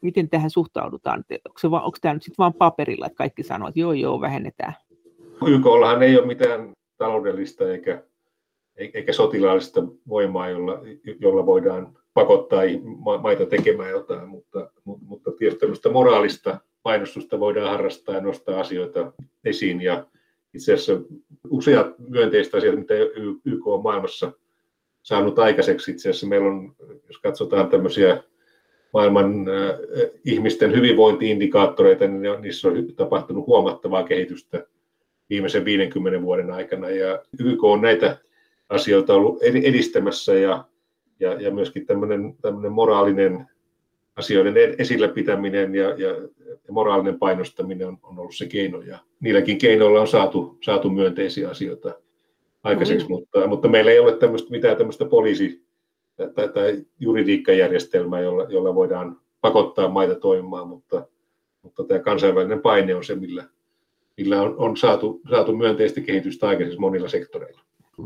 [0.00, 3.80] miten tähän suhtaudutaan, onko, se onko tämä nyt sitten vain paperilla, että kaikki sanoo, että
[3.80, 4.74] joo joo, vähennetään?
[5.46, 8.02] YKllahan ei ole mitään taloudellista eikä
[8.78, 10.80] eikä sotilaallista voimaa, jolla,
[11.20, 12.62] jolla voidaan pakottaa
[13.22, 19.12] maita tekemään jotain, mutta, mutta tietysti tämmöistä moraalista painostusta voidaan harrastaa ja nostaa asioita
[19.44, 19.80] esiin.
[19.80, 20.06] Ja
[20.54, 20.92] itse asiassa
[21.50, 22.94] useat myönteiset asiat, mitä
[23.44, 24.32] YK on maailmassa
[25.02, 25.90] saanut aikaiseksi.
[25.90, 26.74] Itse asiassa meillä on,
[27.08, 28.22] jos katsotaan tämmöisiä
[28.92, 29.78] maailman äh,
[30.24, 34.66] ihmisten hyvinvointiindikaattoreita, niin niissä on tapahtunut huomattavaa kehitystä
[35.30, 36.90] viimeisen 50 vuoden aikana.
[36.90, 38.16] Ja YK on näitä
[38.68, 40.64] asioita ollut edistämässä ja,
[41.20, 43.46] ja, ja myöskin tämmöinen, tämmöinen moraalinen
[44.16, 46.08] asioiden esillä pitäminen ja, ja,
[46.48, 48.80] ja moraalinen painostaminen on, on ollut se keino.
[48.80, 51.94] Ja niilläkin keinoilla on saatu, saatu myönteisiä asioita
[52.64, 53.12] aikaiseksi, mm.
[53.12, 55.64] mutta, mutta meillä ei ole tämmöistä, mitään tämmöistä poliisi-
[56.34, 61.06] tai, tai juridiikkajärjestelmää, jolla, jolla voidaan pakottaa maita toimimaan, mutta,
[61.62, 63.44] mutta tämä kansainvälinen paine on se, millä,
[64.16, 67.60] millä on, on saatu, saatu myönteistä kehitystä aikaisemmin monilla sektoreilla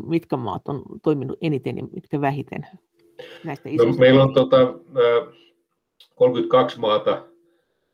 [0.07, 2.67] mitkä maat on toiminut eniten ja mitkä vähiten
[3.45, 4.75] näistä no, Meillä on tota,
[6.15, 7.25] 32 maata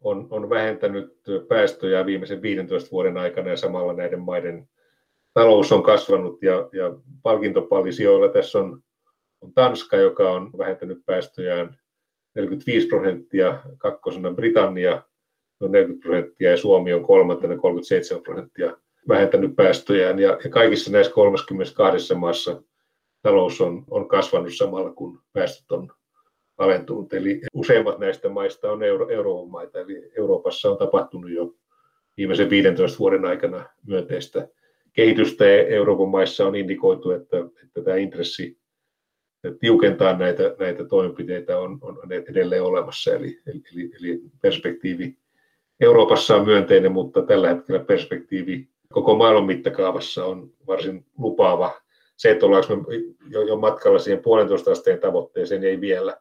[0.01, 4.69] on, on vähentänyt päästöjä viimeisen 15 vuoden aikana ja samalla näiden maiden
[5.39, 8.83] talous on kasvanut ja, ja palkintopallisijoilla tässä on,
[9.41, 11.77] on Tanska, joka on vähentänyt päästöjään
[12.35, 15.03] 45 prosenttia, kakkosena Britannia
[15.61, 18.77] noin 40 prosenttia ja Suomi on kolmantena 37 prosenttia
[19.09, 22.63] vähentänyt päästöjään ja, ja kaikissa näissä 32 maassa
[23.23, 25.93] talous on, on kasvanut samalla kun päästöt on
[26.59, 27.13] alentunut.
[27.13, 31.55] Eli useimmat näistä maista on euro, Euroopan maita, eli Euroopassa on tapahtunut jo
[32.17, 34.49] viimeisen 15 vuoden aikana myönteistä
[34.99, 38.59] kehitystä Euroopan maissa on indikoitu, että, että tämä intressi
[39.61, 43.15] tiukentaa näitä, näitä toimenpiteitä on, on edelleen olemassa.
[43.15, 45.17] Eli, eli, eli perspektiivi
[45.81, 51.81] Euroopassa on myönteinen, mutta tällä hetkellä perspektiivi koko maailman mittakaavassa on varsin lupaava.
[52.17, 52.83] Se, että ollaanko me
[53.31, 56.17] jo, jo matkalla siihen puolentoista asteen tavoitteeseen, ei vielä,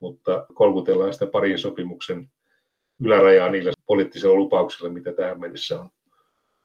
[0.00, 2.28] mutta kolkutellaan sitä parin sopimuksen
[3.04, 5.90] ylärajaa niillä poliittisilla lupauksilla, mitä tähän mennessä on,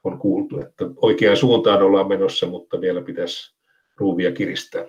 [0.03, 0.59] on kuultu.
[0.59, 3.55] Että oikeaan suuntaan ollaan menossa, mutta vielä pitäisi
[3.97, 4.85] ruuvia kiristää.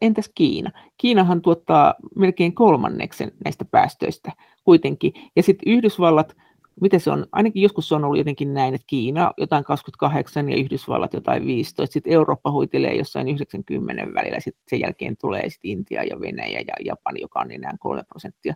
[0.00, 0.70] Entäs Kiina?
[0.96, 4.32] Kiinahan tuottaa melkein kolmanneksen näistä päästöistä
[4.64, 5.12] kuitenkin.
[5.36, 6.36] Ja sitten Yhdysvallat
[6.80, 10.56] miten se on, ainakin joskus se on ollut jotenkin näin, että Kiina jotain 28 ja
[10.56, 16.04] Yhdysvallat jotain 15, sitten Eurooppa huitelee jossain 90 välillä, sitten sen jälkeen tulee sitten Intia
[16.04, 18.54] ja Venäjä ja Japani, joka on enää 3 prosenttia,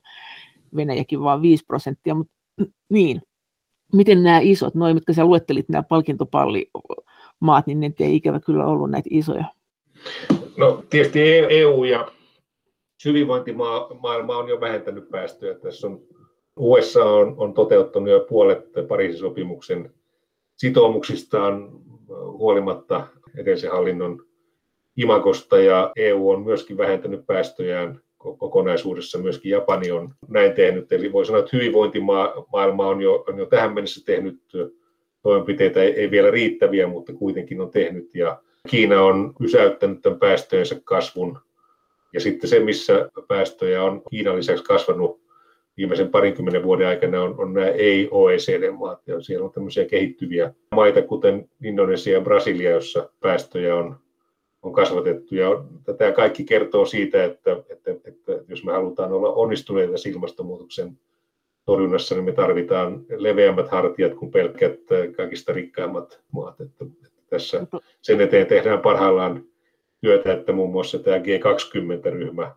[0.77, 2.35] Venäjäkin vaan 5 prosenttia, mutta
[2.89, 3.23] niin,
[3.93, 8.91] miten nämä isot, noin mitkä sä luettelit, nämä palkintopallimaat, niin ne ei ikävä kyllä ollut
[8.91, 9.45] näitä isoja.
[10.57, 12.09] No tietysti EU ja
[13.05, 15.55] hyvinvointimaailma on jo vähentänyt päästöjä.
[15.55, 16.01] Tässä on
[16.57, 19.95] USA on, on toteuttanut jo puolet Pariisin sopimuksen
[20.57, 21.71] sitoumuksistaan
[22.09, 24.27] huolimatta edellisen hallinnon
[24.97, 28.01] imakosta ja EU on myöskin vähentänyt päästöjään
[28.39, 30.93] kokonaisuudessa, myöskin Japani on näin tehnyt.
[30.93, 34.41] Eli voi sanoa, että hyvinvointimaailma on jo, on jo tähän mennessä tehnyt
[35.23, 38.15] toimenpiteitä, ei, ei vielä riittäviä, mutta kuitenkin on tehnyt.
[38.15, 41.39] Ja Kiina on pysäyttänyt tämän päästöjensä kasvun.
[42.13, 45.25] Ja sitten se, missä päästöjä on Kiinan lisäksi kasvanut
[45.77, 49.01] viimeisen parinkymmenen vuoden aikana on, on nämä ei-OECD-maat.
[49.07, 53.97] Ja siellä on tämmöisiä kehittyviä maita, kuten Indonesia ja Brasilia, jossa päästöjä on,
[54.65, 55.35] on kasvatettu.
[55.35, 55.65] Ja
[55.99, 60.99] tämä kaikki kertoo siitä, että, että, että jos me halutaan olla onnistuneita ilmastonmuutoksen
[61.65, 64.81] torjunnassa, niin me tarvitaan leveämmät hartiat kuin pelkät
[65.17, 66.61] kaikista rikkaimmat maat.
[66.61, 67.67] Että, että tässä
[68.03, 69.45] sen eteen tehdään parhaillaan
[70.01, 72.55] työtä, että muun muassa tämä G20-ryhmä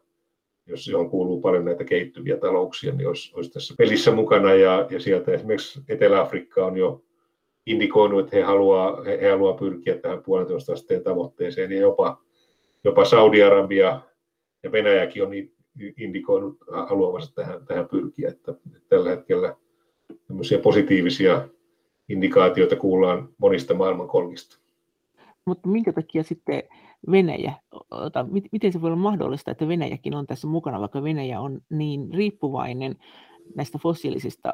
[0.67, 4.53] jos johon kuuluu paljon näitä kehittyviä talouksia, niin olisi, olisi tässä pelissä mukana.
[4.53, 7.03] Ja, ja sieltä esimerkiksi Etelä-Afrikka on jo
[7.67, 11.71] indikoinut, että he haluaa, he, haluaa pyrkiä tähän puolentoista asteen tavoitteeseen.
[11.71, 12.21] Ja jopa,
[12.84, 14.01] jopa Saudi-Arabia
[14.63, 15.32] ja Venäjäkin on
[15.97, 16.58] indikoinut
[16.89, 18.30] haluavansa tähän, tähän pyrkiä.
[18.30, 18.53] Että,
[18.89, 19.56] tällä hetkellä
[20.63, 21.47] positiivisia
[22.10, 24.58] indikaatioita kuullaan monista maailmankolkista.
[25.45, 26.63] Mutta minkä takia sitten
[27.12, 27.53] Venäjä,
[28.51, 32.95] miten se voi olla mahdollista, että Venäjäkin on tässä mukana, vaikka Venäjä on niin riippuvainen
[33.55, 34.53] näistä fossiilisista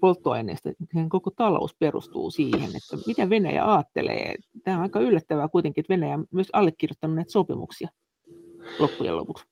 [0.00, 4.34] polttoaineista, niin koko talous perustuu siihen, että mitä Venäjä ajattelee.
[4.64, 7.88] Tämä on aika yllättävää kuitenkin, että Venäjä on myös allekirjoittanut näitä sopimuksia
[8.78, 9.44] loppujen lopuksi.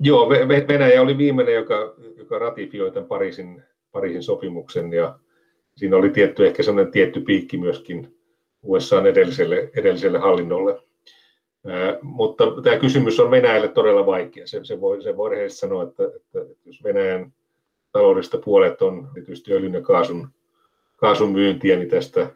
[0.00, 0.28] Joo,
[0.68, 5.18] Venäjä oli viimeinen, joka, joka ratifioi tämän Pariisin, Pariisin sopimuksen ja
[5.76, 8.16] siinä oli tietty, ehkä sellainen tietty piikki myöskin
[8.62, 10.82] USA edelliselle, edelliselle hallinnolle.
[11.66, 14.46] Ää, mutta tämä kysymys on Venäjälle todella vaikea.
[14.46, 17.32] Se, se voi, se voi sanoa, että, että jos Venäjän
[17.96, 20.28] taloudesta puolet on tietysti öljyn ja kaasun,
[20.96, 22.30] kaasun myyntiä, niin tästä,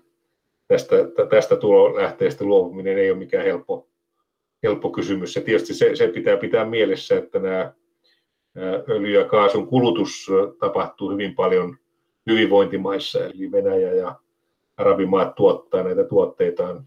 [0.69, 0.97] tästä,
[1.31, 3.89] tästä tulolähteestä luopuminen ei ole mikään helppo,
[4.63, 5.37] helppo kysymys.
[5.37, 7.73] Ja tietysti se, se pitää pitää mielessä, että nämä
[8.89, 10.27] öljy- ja kaasun kulutus
[10.59, 11.77] tapahtuu hyvin paljon
[12.31, 14.15] hyvinvointimaissa, eli Venäjä ja
[14.77, 16.85] arabimaat tuottaa näitä tuotteitaan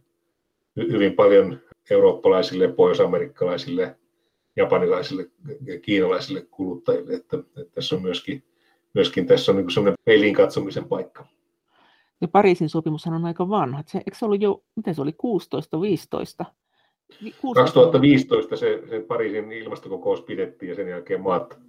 [0.76, 1.60] hyvin paljon
[1.92, 3.96] eurooppalaisille, pohjoisamerikkalaisille,
[4.56, 5.30] japanilaisille
[5.66, 7.14] ja kiinalaisille kuluttajille.
[7.14, 8.44] Että, että tässä on myöskin,
[8.94, 11.26] myöskin tässä on niin sellainen peiliin katsomisen paikka.
[12.22, 13.84] Ja Pariisin sopimushan on aika vanha.
[13.88, 16.46] Se, eikö se ollut jo, miten se oli, 16, 15?
[17.42, 17.62] 16.
[17.62, 21.60] 2015 se, se Pariisin ilmastokokous pidettiin ja sen jälkeen maat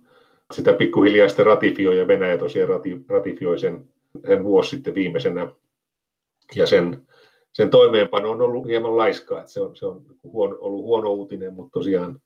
[0.52, 3.88] sitä pikkuhiljaa sitten ratifioi ja Venäjä tosiaan ratifioi sen,
[4.26, 5.48] sen vuosi sitten viimeisenä.
[6.56, 7.06] Ja sen,
[7.52, 11.54] sen toimeenpano on ollut hieman laiskaa, että se on, se on huono, ollut huono uutinen,
[11.54, 12.20] mutta tosiaan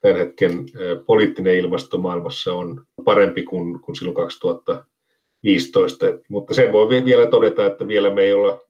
[0.00, 0.66] tämän hetken
[1.06, 6.06] poliittinen ilmasto maailmassa on parempi kuin, kuin silloin 2015.
[6.28, 8.60] Mutta sen voi vielä todeta, että vielä me ei olla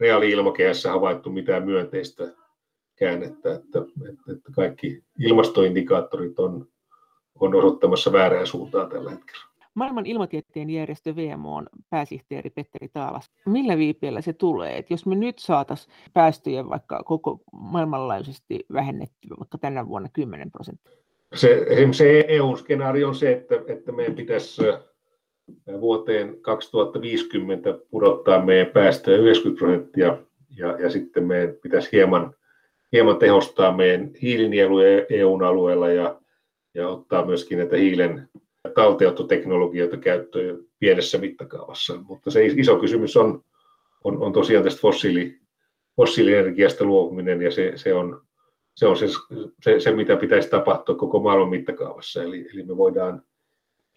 [0.00, 2.34] reaali-ilmakehässä havaittu mitään myönteistä
[2.96, 6.68] käännettä, että, että, että kaikki ilmastoindikaattorit on,
[7.40, 9.51] on osoittamassa väärään suuntaan tällä hetkellä.
[9.74, 14.78] Maailman ilmatieteen järjestö VMOn pääsihteeri Petteri Taalas, millä viipeellä se tulee?
[14.78, 20.92] Et jos me nyt saataisiin päästöjä vaikka koko maailmanlaajuisesti vähennettyä vaikka tänä vuonna 10 prosenttia?
[21.34, 24.62] Se, se EU-skenaario on se, että, että meidän pitäisi
[25.80, 30.18] vuoteen 2050 pudottaa meidän päästöjä 90 prosenttia
[30.56, 32.34] ja, ja sitten meidän pitäisi hieman,
[32.92, 36.20] hieman tehostaa meidän hiilinieluja EUn alueella ja,
[36.74, 38.28] ja ottaa myöskin näitä hiilen
[38.74, 41.96] talteenottoteknologioita käyttöön pienessä mittakaavassa.
[42.08, 43.42] Mutta se iso kysymys on,
[44.04, 45.38] on, on tosiaan tästä fossiili,
[45.96, 48.22] fossiilienergiasta luopuminen ja se, se on,
[48.74, 49.06] se, on se,
[49.62, 52.22] se, se, mitä pitäisi tapahtua koko maailman mittakaavassa.
[52.22, 53.22] Eli, eli me voidaan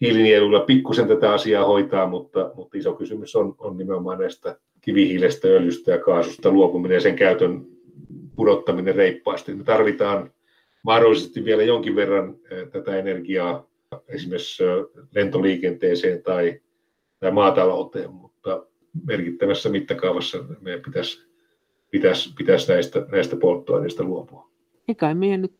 [0.00, 5.90] hiilinieluilla pikkusen tätä asiaa hoitaa, mutta, mutta iso kysymys on, on nimenomaan näistä kivihiilestä, öljystä
[5.90, 7.66] ja kaasusta luopuminen ja sen käytön
[8.36, 9.54] pudottaminen reippaasti.
[9.54, 10.30] Me tarvitaan
[10.82, 12.36] mahdollisesti vielä jonkin verran
[12.72, 13.66] tätä energiaa
[14.08, 14.64] esimerkiksi
[15.14, 16.60] lentoliikenteeseen tai,
[17.20, 18.66] tai maatalouteen, mutta
[19.06, 21.28] merkittävässä mittakaavassa meidän pitäisi,
[21.90, 24.50] pitäisi, pitäisi näistä, näistä polttoaineista luopua.
[24.88, 25.54] Eikä meidän nyt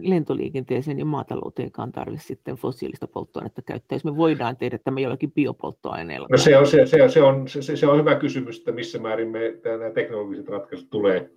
[0.00, 6.28] lentoliikenteeseen ja maatalouteenkaan tarvitse sitten fossiilista polttoainetta käyttää, jos me voidaan tehdä tämä jollakin biopolttoaineella.
[6.30, 9.28] No se, on, se, se, se, on, se, se on hyvä kysymys, että missä määrin
[9.28, 9.40] me,
[9.78, 11.30] nämä teknologiset ratkaisut tulee,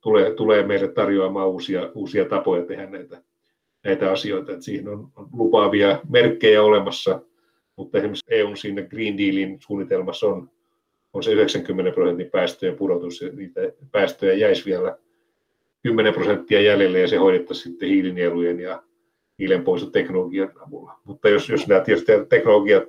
[0.00, 3.22] tulee, tulee meille tarjoamaan uusia, uusia tapoja tehdä näitä,
[3.84, 4.52] näitä asioita.
[4.52, 7.20] Että siihen on, lupaavia merkkejä olemassa,
[7.76, 10.50] mutta esimerkiksi EUn siinä Green Dealin suunnitelmassa on,
[11.12, 13.60] on se 90 prosentin päästöjen pudotus, ja niitä
[13.92, 14.98] päästöjä jäisi vielä
[15.82, 18.82] 10 prosenttia jäljelle, ja se hoidettaisiin sitten hiilinielujen ja
[19.38, 21.00] hiilenpoistoteknologian avulla.
[21.04, 22.88] Mutta jos, jos nämä tietysti teknologiat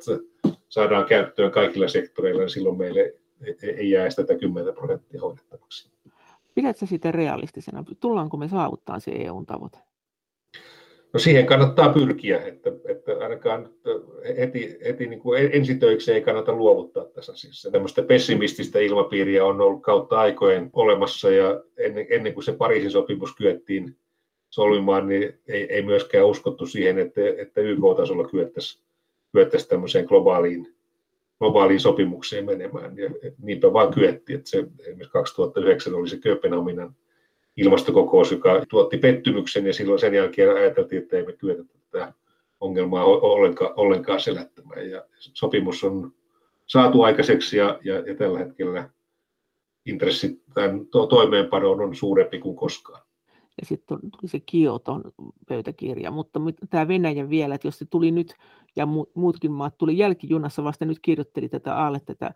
[0.70, 3.14] saadaan käyttöön kaikilla sektoreilla, niin silloin meille
[3.62, 5.90] ei jää tätä 10 prosenttia hoidettavaksi.
[6.56, 7.84] Pidätkö sitä realistisena?
[8.00, 9.78] Tullaanko me saavuttaa se EUn tavoite?
[11.16, 13.70] No siihen kannattaa pyrkiä, että, että ainakaan
[14.38, 17.72] heti, heti niin kuin ensitöiksi ei kannata luovuttaa tässä asiassa.
[17.72, 23.36] Tämmöistä pessimististä ilmapiiriä on ollut kautta aikojen olemassa ja ennen, ennen kuin se Pariisin sopimus
[23.36, 23.96] kyettiin
[24.50, 28.84] solmimaan, niin ei, ei myöskään uskottu siihen, että, että YK-tasolla kyettäisiin,
[29.32, 30.76] kyettäisiin tämmöiseen globaaliin,
[31.40, 32.98] globaaliin sopimukseen menemään.
[32.98, 33.10] Ja
[33.42, 36.96] niinpä vaan kyettiin, että se esimerkiksi 2009 oli se Kööpenhaminan
[37.58, 42.14] ilmastokokous, joka tuotti pettymyksen ja silloin sen jälkeen ajateltiin, että ei me kyetä tätä
[42.60, 44.90] ongelmaa ollenkaan, ollenkaan selättämään.
[44.90, 46.14] Ja sopimus on
[46.66, 48.90] saatu aikaiseksi ja, ja, ja tällä hetkellä
[49.86, 53.02] intressi tämän to, toimeenpanoon on suurempi kuin koskaan.
[53.62, 55.04] Ja sitten tuli se Kioton
[55.48, 56.40] pöytäkirja, mutta
[56.70, 58.36] tämä Venäjä vielä, että jos se tuli nyt
[58.76, 62.34] ja muutkin maat tuli jälkijunassa vasta nyt kirjoitteli tätä alle tätä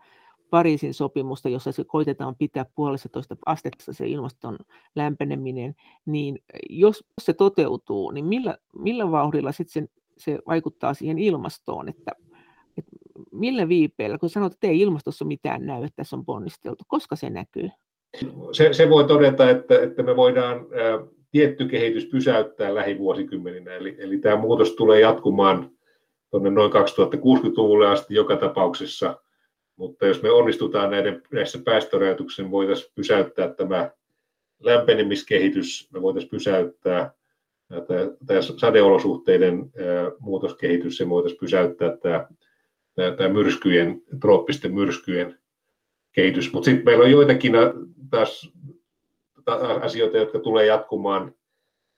[0.50, 4.58] Pariisin sopimusta, jossa se koitetaan pitää puolestatoista astetta se ilmaston
[4.94, 5.74] lämpeneminen,
[6.06, 6.38] niin
[6.70, 12.12] jos se toteutuu, niin millä, millä vauhdilla sitten se, vaikuttaa siihen ilmastoon, että,
[12.78, 12.90] että
[13.32, 17.30] millä viipeellä, kun sanot, että ei ilmastossa mitään näy, että tässä on ponnisteltu, koska se
[17.30, 17.70] näkyy?
[18.52, 24.18] Se, se voi todeta, että, että me voidaan ä, tietty kehitys pysäyttää lähivuosikymmeninä, eli, eli
[24.18, 25.70] tämä muutos tulee jatkumaan
[26.30, 29.20] tuonne noin 2060-luvulle asti joka tapauksessa,
[29.80, 33.90] mutta jos me onnistutaan näiden, näissä päästörajoituksissa, niin voitaisiin pysäyttää tämä
[34.58, 37.12] lämpenemiskehitys, me voitaisiin pysäyttää
[38.26, 39.72] tämä sadeolosuhteiden
[40.18, 42.26] muutoskehitys, se voitaisiin pysäyttää tämä,
[43.16, 45.38] tämä myrskyjen, trooppisten myrskyjen
[46.12, 46.52] kehitys.
[46.52, 47.52] Mutta sitten meillä on joitakin
[48.10, 48.52] taas
[49.80, 51.34] asioita, jotka tulee jatkumaan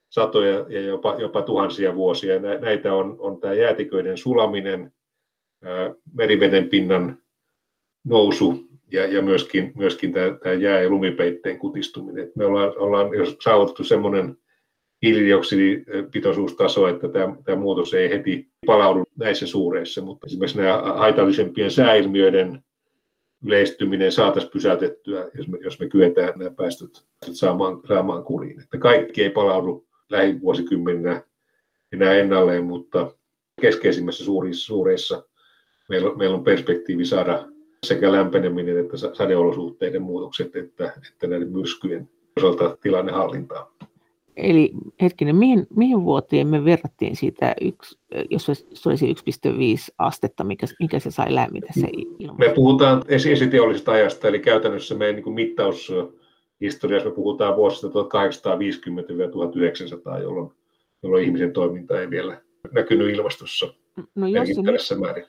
[0.09, 2.41] satoja ja jopa, jopa tuhansia vuosia.
[2.61, 4.93] Näitä on, on tämä jäätiköiden sulaminen,
[6.15, 7.22] meriveden pinnan
[8.05, 12.33] nousu ja, ja myöskin, myöskin tämä, tämä jää- ja lumipeitteen kutistuminen.
[12.35, 13.09] Me ollaan, ollaan
[13.45, 14.37] saavutettu semmoinen
[15.03, 22.65] hiilidioksidipitoisuustaso, että tämä, tämä muutos ei heti palaudu näissä suureissa, mutta esimerkiksi nämä haitallisempien sääilmiöiden
[23.47, 28.61] yleistyminen saataisiin pysäytettyä, jos me, jos me kyetään nämä päästöt saamaan, saamaan kuriin.
[28.61, 31.23] Että kaikki ei palaudu lähivuosikymmeninä
[31.93, 33.15] enää ennalleen, mutta
[33.61, 35.23] keskeisimmässä suurissa, suureissa
[35.89, 37.52] meillä, meillä on perspektiivi saada
[37.87, 43.67] sekä lämpeneminen että sadeolosuhteiden muutokset että, että näiden myrskyjen osalta tilanne hallintaan.
[44.37, 47.99] Eli hetkinen, mihin, mihin vuoteen me verrattiin siitä, yksi,
[48.31, 49.15] jos se olisi 1,5
[49.99, 52.39] astetta, mikä, mikä se sai lämmitä se ilma?
[52.39, 57.91] Me puhutaan esiteollisesta ajasta, eli käytännössä meidän niin mittaushistoriassa me puhutaan vuosista 1850-1900,
[60.23, 60.53] jolloin,
[61.03, 62.41] jolloin ihmisen toiminta ei vielä
[62.73, 63.75] näkynyt ilmastossa
[64.15, 65.25] no jos se, määrin.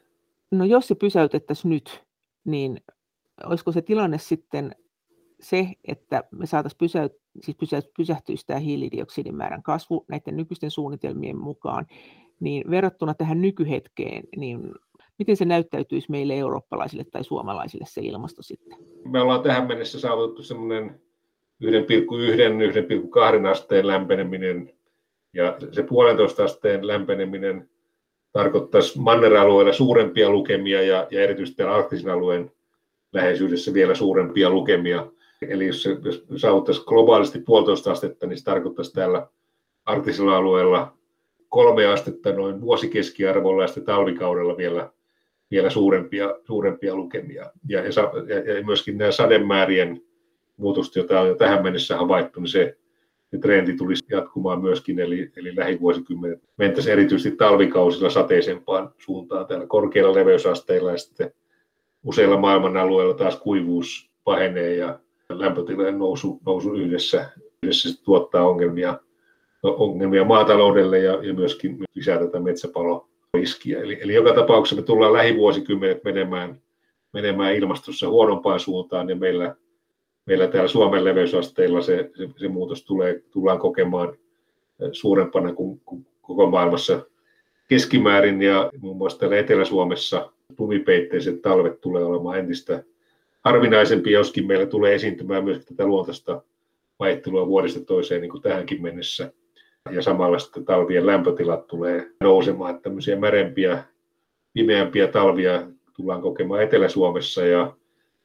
[0.52, 2.04] No jos se pysäytettäisiin nyt,
[2.46, 2.82] niin
[3.46, 4.76] olisiko se tilanne sitten
[5.40, 7.58] se, että me saataisiin pysäyt, siis
[7.98, 11.86] pysähtyisi tämä hiilidioksidin määrän kasvu näiden nykyisten suunnitelmien mukaan,
[12.40, 14.72] niin verrattuna tähän nykyhetkeen, niin
[15.20, 18.78] miten se näyttäytyisi meille eurooppalaisille tai suomalaisille se ilmasto sitten?
[19.06, 21.02] Me ollaan tähän mennessä saavutettu semmoinen
[21.64, 24.74] 1,1-1,2 asteen lämpeneminen,
[25.34, 27.70] ja se puolentoista asteen lämpeneminen
[28.34, 32.52] tarkoittaisi manneralueella suurempia lukemia ja, ja erityisesti arktisen alueen
[33.14, 35.08] läheisyydessä vielä suurempia lukemia.
[35.42, 39.28] Eli jos jos saavuttaisi globaalisti puolitoista astetta, niin se tarkoittaisi täällä
[39.86, 40.98] arktisella alueella
[41.50, 44.90] kolme astetta noin vuosikeskiarvolla ja sitten talvikaudella vielä,
[45.52, 47.52] vielä suurempia, suurempia lukemia.
[47.68, 50.02] Ja, ja, ja myöskin nämä sademäärien
[50.58, 52.78] muutosta, joita on jo tähän mennessä havaittu, niin se,
[53.34, 60.16] se trendi tulisi jatkumaan myöskin, eli, eli lähivuosikymmenet mentäisiin erityisesti talvikausilla sateisempaan suuntaan täällä korkeilla
[60.16, 61.34] leveysasteilla ja sitten
[62.06, 67.30] useilla maailman alueilla taas kuivuus pahenee ja lämpötilojen nousu, nousu yhdessä,
[67.64, 69.00] yhdessä tuottaa ongelmia,
[69.64, 73.80] ongelmia maataloudelle ja, ja myöskin lisää tätä metsäpaloriskiä.
[73.82, 76.62] Eli, eli joka tapauksessa me tullaan lähivuosikymmenet menemään,
[77.14, 79.56] menemään ilmastossa huonompaan suuntaan ja meillä,
[80.26, 84.18] meillä täällä Suomen leveysasteilla se, se, se muutos tulee, tullaan kokemaan
[84.92, 87.06] suurempana kuin, kuin koko maailmassa
[87.68, 92.84] keskimäärin ja muun muassa täällä Etelä-Suomessa lumipeitteiset talvet tulee olemaan entistä
[93.44, 96.42] harvinaisempi, joskin meillä tulee esiintymään myös tätä luontaista
[97.00, 99.32] vaihtelua vuodesta toiseen niin kuin tähänkin mennessä.
[99.92, 103.84] Ja samalla sitten talvien lämpötilat tulee nousemaan, että tämmöisiä märempiä,
[104.54, 107.74] pimeämpiä talvia tullaan kokemaan Etelä-Suomessa ja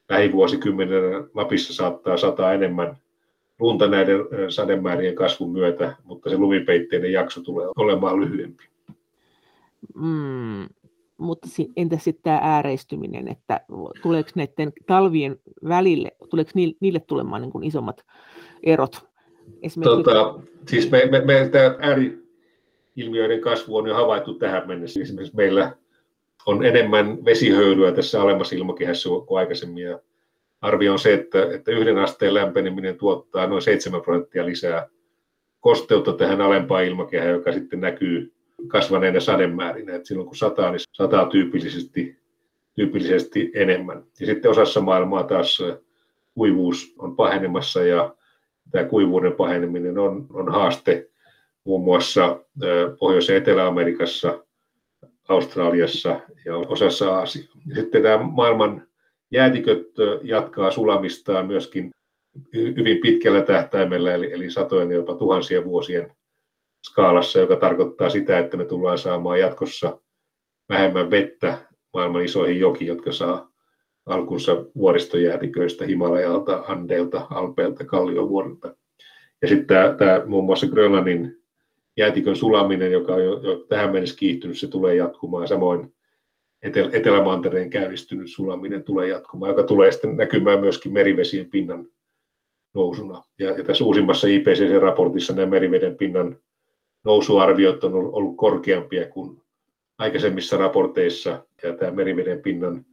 [0.09, 2.97] lähivuosikymmenenä Lapissa saattaa sataa enemmän
[3.59, 4.19] lunta näiden
[4.49, 8.63] sademäärien kasvun myötä, mutta se lumipeitteinen jakso tulee olemaan lyhyempi.
[9.95, 10.69] Mm,
[11.17, 13.61] mutta entä sitten tämä ääreistyminen, että
[14.01, 18.05] tuleeko näiden talvien välille, tuleeko niille tulemaan niin kuin isommat
[18.63, 19.09] erot?
[19.83, 25.01] Tota, siis me, me, me tämä ääriilmiöiden kasvu on jo havaittu tähän mennessä.
[25.01, 25.75] Esimerkiksi meillä
[26.45, 29.83] on enemmän vesihöyryä tässä alemmassa ilmakehässä kuin aikaisemmin.
[29.83, 29.99] Ja
[30.61, 34.87] arvio on se, että, että yhden asteen lämpeneminen tuottaa noin 7 prosenttia lisää
[35.59, 38.33] kosteutta tähän alempaan ilmakehään, joka sitten näkyy
[38.67, 39.95] kasvaneina sademäärinä.
[39.95, 42.17] että silloin kun sataa, niin sataa tyypillisesti,
[42.75, 44.03] tyypillisesti enemmän.
[44.19, 45.63] Ja sitten osassa maailmaa taas
[46.33, 48.15] kuivuus on pahenemassa ja
[48.71, 51.09] tämä kuivuuden paheneminen on, on haaste
[51.63, 52.39] muun muassa
[52.99, 54.45] Pohjois- ja Etelä-Amerikassa,
[55.29, 57.45] Australiassa ja osassa Aasiaa.
[57.75, 58.87] Sitten tämä maailman
[59.31, 59.87] jäätiköt
[60.23, 61.91] jatkaa sulamistaan myöskin
[62.53, 66.11] hyvin pitkällä tähtäimellä, eli, eli satojen jopa tuhansien vuosien
[66.87, 69.99] skaalassa, joka tarkoittaa sitä, että me tullaan saamaan jatkossa
[70.69, 71.57] vähemmän vettä
[71.93, 73.49] maailman isoihin jokiin, jotka saa
[74.05, 78.75] alkunsa vuoristojäätiköistä, Himalajalta, Andeilta, Alpeilta, Kalliovuorilta.
[79.41, 81.38] Ja sitten tämä, tämä muun muassa Grönlannin
[81.99, 85.47] jäätikön sulaminen, joka on jo, jo tähän mennessä kiihtynyt, se tulee jatkumaan.
[85.47, 85.93] Samoin
[86.61, 91.87] Etelä- Etelämantereen käynnistynyt sulaminen tulee jatkumaan, joka tulee sitten näkymään myöskin merivesien pinnan
[92.73, 93.23] nousuna.
[93.39, 96.37] Ja, ja tässä uusimmassa IPCC-raportissa nämä meriveden pinnan
[97.03, 99.41] nousuarviot on ollut korkeampia kuin
[99.97, 102.85] aikaisemmissa raporteissa, ja tämä meriveden pinnan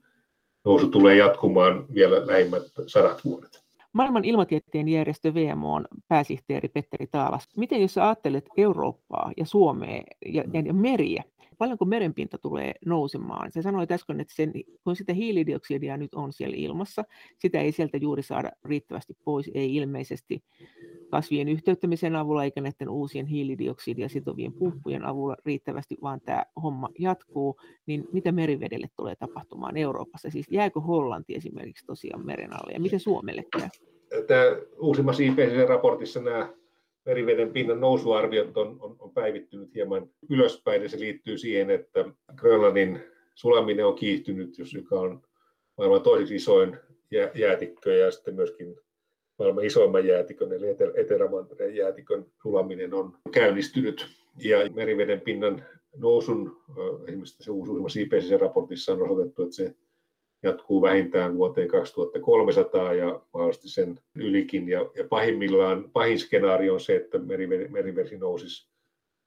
[0.64, 3.65] nousu tulee jatkumaan vielä lähimmät sadat vuodet.
[3.96, 7.48] Maailman ilmatieteen järjestö WMO on pääsihteeri Petteri Taalas.
[7.56, 11.24] Miten jos ajattelet Eurooppaa ja Suomea ja, ja meriä,
[11.58, 13.52] paljonko merenpinta tulee nousemaan?
[13.52, 14.52] Se sanoit äsken, että sen,
[14.84, 17.04] kun sitä hiilidioksidia nyt on siellä ilmassa,
[17.38, 20.44] sitä ei sieltä juuri saada riittävästi pois, ei ilmeisesti
[21.10, 27.56] kasvien yhteyttämisen avulla eikä näiden uusien hiilidioksidia sitovien pumppujen avulla riittävästi, vaan tämä homma jatkuu,
[27.86, 30.30] niin mitä merivedelle tulee tapahtumaan Euroopassa?
[30.30, 33.68] Siis jääkö Hollanti esimerkiksi tosiaan meren alle ja miten Suomelle käy?
[34.26, 34.42] Tämä
[34.78, 36.52] uusimmassa IPCC-raportissa nämä
[37.06, 42.04] meriveden pinnan nousuarviot on, on, on päivittynyt hieman ylöspäin ja se liittyy siihen, että
[42.36, 43.00] Grönlannin
[43.34, 45.22] sulaminen on kiihtynyt, jos joka on
[45.76, 46.76] maailman toiseksi isoin
[47.34, 48.76] jäätikkö ja sitten myöskin
[49.38, 54.06] maailman isoimman jäätikön eli Etelämantereen jäätikön sulaminen on käynnistynyt.
[54.44, 55.64] Ja meriveden pinnan
[55.96, 56.62] nousun,
[57.08, 59.74] esimerkiksi se uusimmassa IPCC-raportissa on osoitettu, että se
[60.42, 64.68] jatkuu vähintään vuoteen 2300 ja mahdollisesti sen ylikin.
[64.68, 67.18] Ja, ja pahimmillaan, pahin skenaario on se, että
[67.68, 68.68] merivesi nousisi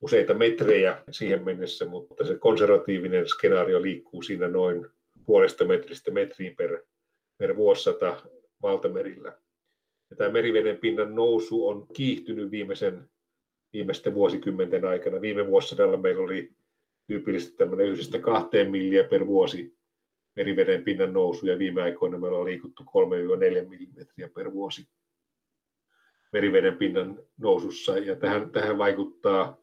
[0.01, 4.85] useita metrejä siihen mennessä, mutta se konservatiivinen skenaario liikkuu siinä noin
[5.25, 6.83] puolesta metristä metriin per,
[7.37, 8.21] per vuosisata
[8.61, 9.37] valtamerillä.
[10.09, 13.09] Ja tämä meriveden pinnan nousu on kiihtynyt viimeisen,
[13.73, 15.21] viimeisten vuosikymmenten aikana.
[15.21, 16.51] Viime vuosisadalla meillä oli
[17.07, 19.78] tyypillisesti tämmöinen yhdestä kahteen milliä per vuosi
[20.39, 22.87] meriveden pinnan nousu ja viime aikoina meillä on liikuttu 3-4
[23.65, 24.87] mm per vuosi
[26.33, 29.57] meriveden pinnan nousussa ja tähän, tähän vaikuttaa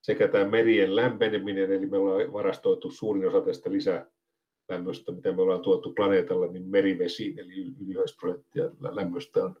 [0.00, 5.62] sekä tämä merien lämpeneminen, eli me ollaan varastoitu suurin osa tästä lisälämmöstä, mitä me ollaan
[5.62, 9.56] tuotu planeetalla, niin merivesiin, eli yli 90 prosenttia lämmöstä on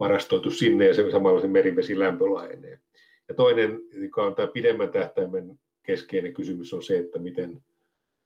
[0.00, 2.78] varastoitu sinne ja se samalla se merivesi lämpö laajenee.
[3.28, 7.62] Ja toinen, joka on tämä pidemmän tähtäimen keskeinen kysymys, on se, että miten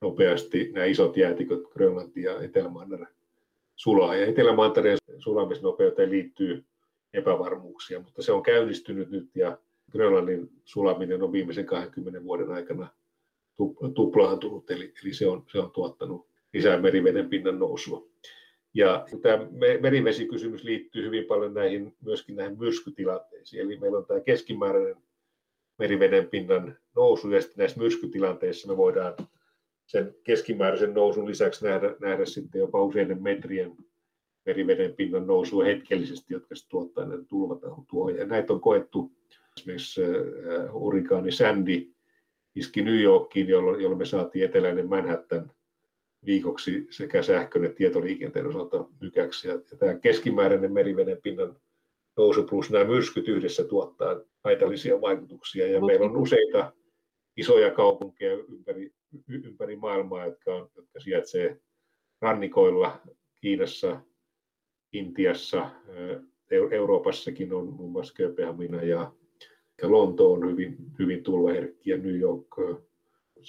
[0.02, 3.06] nopeasti nämä isot jäätiköt Grönlanti ja Etelämanner
[3.76, 4.14] sulaa.
[4.14, 6.64] Ja Etelämantereen sulamisnopeuteen liittyy
[7.14, 9.58] epävarmuuksia, mutta se on käynnistynyt nyt ja
[9.92, 12.88] Grönlannin sulaminen on viimeisen 20 vuoden aikana
[13.94, 18.06] tuplaantunut, eli, eli se, on, se on tuottanut lisää meriveden pinnan nousua.
[18.74, 19.46] Ja tämä
[19.80, 23.62] merivesikysymys liittyy hyvin paljon näihin, myöskin näihin myrskytilanteisiin.
[23.62, 24.96] Eli meillä on tämä keskimääräinen
[25.78, 29.14] meriveden pinnan nousu, ja sitten näissä myrskytilanteissa me voidaan
[29.92, 33.72] sen keskimääräisen nousun lisäksi nähdä, nähdä sitten jopa useiden metrien
[34.46, 38.26] meriveden pinnan nousua hetkellisesti, jotka tuottaa näitä tulvatuhoja.
[38.26, 39.12] Näitä on koettu
[39.56, 41.92] esimerkiksi äh, hurrikaani Sandy
[42.54, 45.50] iski New Yorkiin, jolloin, jolloin me saatiin eteläinen Manhattan
[46.26, 49.48] viikoksi sekä sähkön että tietoliikenteen osalta mykäksi.
[49.48, 51.56] Ja, ja tämä keskimääräinen meriveden pinnan
[52.16, 55.66] nousu plus nämä myrskyt yhdessä tuottaa haitallisia vaikutuksia.
[55.66, 56.72] Ja meillä on useita
[57.36, 58.92] isoja kaupunkeja ympäri,
[59.28, 61.60] ympäri maailmaa, jotka, on, jotka sijaitsee
[62.20, 63.00] rannikoilla
[63.40, 64.00] Kiinassa,
[64.92, 65.70] Intiassa,
[66.70, 69.12] Euroopassakin on muun muassa Kööpenhamina ja,
[69.82, 72.46] ja Lonto on hyvin, hyvin tulvaherkkiä, New York,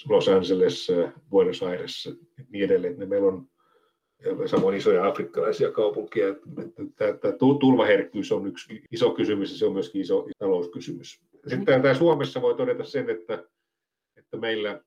[0.08, 0.88] Los Angeles,
[1.30, 2.98] Buenos Aires ja niin edelleen.
[2.98, 3.48] Ne meillä on
[4.46, 6.34] samoin isoja afrikkalaisia kaupunkeja.
[6.96, 11.20] Tämä tulvaherkkyys on yksi iso kysymys ja se on myöskin iso talouskysymys.
[11.46, 13.44] Sitten tämä Suomessa voi todeta sen, että,
[14.24, 14.80] että meillä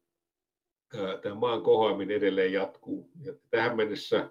[1.22, 3.10] tämä maan kohoaminen edelleen jatkuu.
[3.22, 4.30] Ja tähän mennessä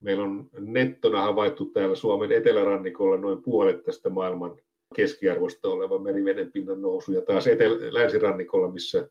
[0.00, 4.56] meillä on nettona havaittu täällä Suomen etelärannikolla noin puolet tästä maailman
[4.94, 7.12] keskiarvosta oleva meriveden pinnan nousu.
[7.12, 9.08] Ja taas etelä, länsirannikolla, missä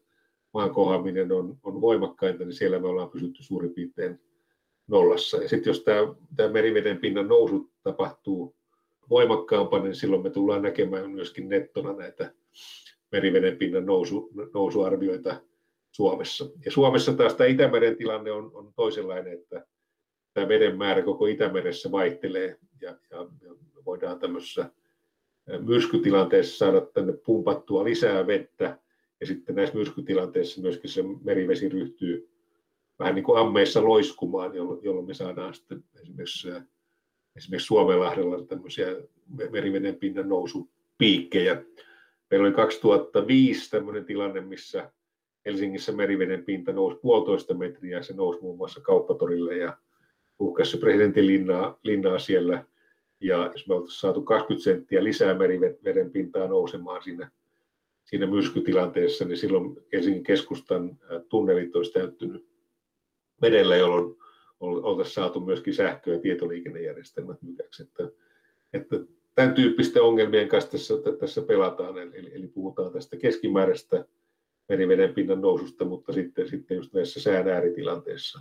[0.53, 4.19] maan kohoaminen on, on voimakkainta, niin siellä me ollaan pysytty suurin piirtein
[4.87, 5.37] nollassa.
[5.37, 8.55] Ja sitten jos tämä, tämä meriveden pinnan nousu tapahtuu
[9.09, 12.33] voimakkaampana, niin silloin me tullaan näkemään myöskin nettona näitä
[13.11, 15.41] meriveden pinnan nousu, nousuarvioita
[15.91, 16.45] Suomessa.
[16.65, 19.65] Ja Suomessa taas tämä Itämeren tilanne on, on toisenlainen, että
[20.33, 23.55] tämä veden määrä koko Itämeressä vaihtelee ja, ja, ja
[23.85, 24.71] voidaan tämmöisessä
[25.65, 28.79] myrskytilanteessa saada tänne pumpattua lisää vettä
[29.19, 32.29] ja sitten näissä myrskytilanteissa myöskin se merivesi ryhtyy
[32.99, 36.47] vähän niin kuin ammeissa loiskumaan, jolloin, me saadaan sitten esimerkiksi,
[37.35, 38.87] esimerkiksi Suomenlahdella tämmöisiä
[39.51, 41.63] meriveden pinnan nousupiikkejä.
[42.31, 44.91] Meillä oli 2005 tämmöinen tilanne, missä
[45.45, 49.77] Helsingissä meriveden pinta nousi puolitoista metriä, se nousi muun muassa kauppatorille ja
[50.39, 52.65] uhkasi presidentin linnaa, linnaa siellä.
[53.19, 57.31] Ja jos me oltaisiin saatu 20 senttiä lisää meriveden pintaa nousemaan siinä,
[58.03, 60.99] siinä myrskytilanteessa, niin silloin Helsingin keskustan
[61.29, 62.47] tunnelit olisi täyttynyt
[63.41, 64.17] vedellä, jolloin
[64.59, 67.83] oltaisiin saatu myöskin sähkö- ja tietoliikennejärjestelmät mykäksi.
[67.83, 68.09] Että,
[68.73, 68.95] että
[69.37, 74.05] tämän tyyppisten ongelmien kanssa tässä, tässä pelataan, eli, eli puhutaan tästä keskimääräistä
[74.69, 78.39] meriveden pinnan noususta, mutta sitten, sitten just näissä sään ääritilanteissa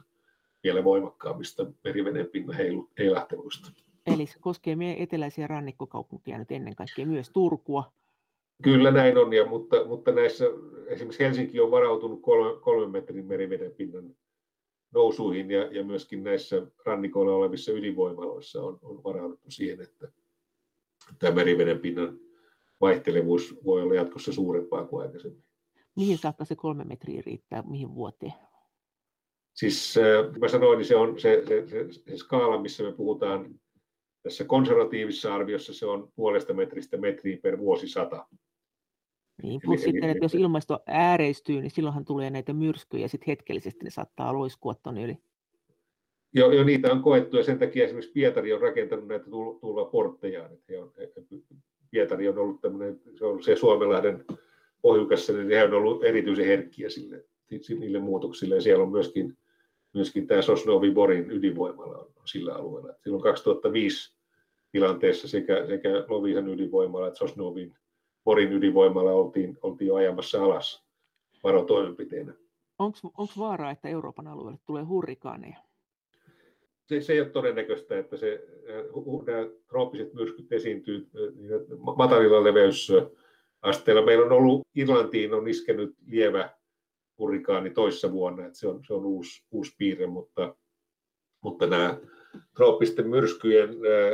[0.64, 2.56] vielä voimakkaammista meriveden pinnan
[2.98, 3.70] heilahteluista.
[4.06, 7.92] Eli se koskee meidän eteläisiä rannikkokaupunkia nyt ennen kaikkea myös Turkua.
[8.62, 10.44] Kyllä näin on, ja, mutta, mutta näissä
[10.86, 14.16] esimerkiksi Helsinki on varautunut kolme, kolmen metrin meriveden pinnan
[14.94, 20.08] nousuihin ja, ja myöskin näissä rannikoilla olevissa ydinvoimaloissa on, on varauduttu siihen, että
[21.18, 22.18] tämä meriveden pinnan
[22.80, 25.44] vaihtelevuus voi olla jatkossa suurempaa kuin aikaisemmin.
[25.96, 28.32] Mihin saakka se kolme metriä riittää, mihin vuoteen?
[29.54, 33.60] Siis äh, mä sanoin, niin se on se, se, se, se skaala, missä me puhutaan
[34.22, 38.26] tässä konservatiivisessa arviossa, se on puolesta metristä metriä per vuosisata.
[39.42, 43.26] Niin, plus eli, sitten, että jos ilmasto ääreistyy, niin silloinhan tulee näitä myrskyjä ja sitten
[43.26, 45.18] hetkellisesti ne saattaa loiskua tuonne yli.
[46.34, 49.24] Joo, jo, niitä on koettu ja sen takia esimerkiksi Pietari on rakentanut näitä
[49.60, 50.50] tulvaportteja.
[51.90, 54.24] Pietari on ollut tämmöinen, se on se Suomenlahden
[54.82, 57.24] pohjukassa, niin he on ollut erityisen herkkiä sille,
[57.78, 58.54] niille muutoksille.
[58.54, 59.36] Ja siellä on myöskin,
[59.94, 62.92] myöskin tämä Sosnovi Borin ydinvoimala on sillä alueella.
[63.04, 64.16] Silloin 2005
[64.72, 67.74] tilanteessa sekä, sekä Lovisan ydinvoimala että Sosnovin
[68.24, 70.84] Porin ydinvoimalla oltiin, oltiin jo ajamassa alas
[71.44, 72.34] varotoimenpiteenä.
[72.78, 75.56] Onko vaaraa, että Euroopan alueelle tulee hurrikaaneja?
[76.86, 78.44] Se, se ei ole todennäköistä, että se,
[79.26, 81.06] nämä trooppiset myrskyt esiintyy
[81.96, 84.04] matalilla leveysasteilla.
[84.04, 86.50] Meillä on ollut, Irlantiin on iskenyt lievä
[87.18, 90.56] hurrikaani toissa vuonna, että se on, se on uusi, uusi piirre, mutta,
[91.40, 91.98] mutta nämä
[92.56, 93.70] trooppisten myrskyjen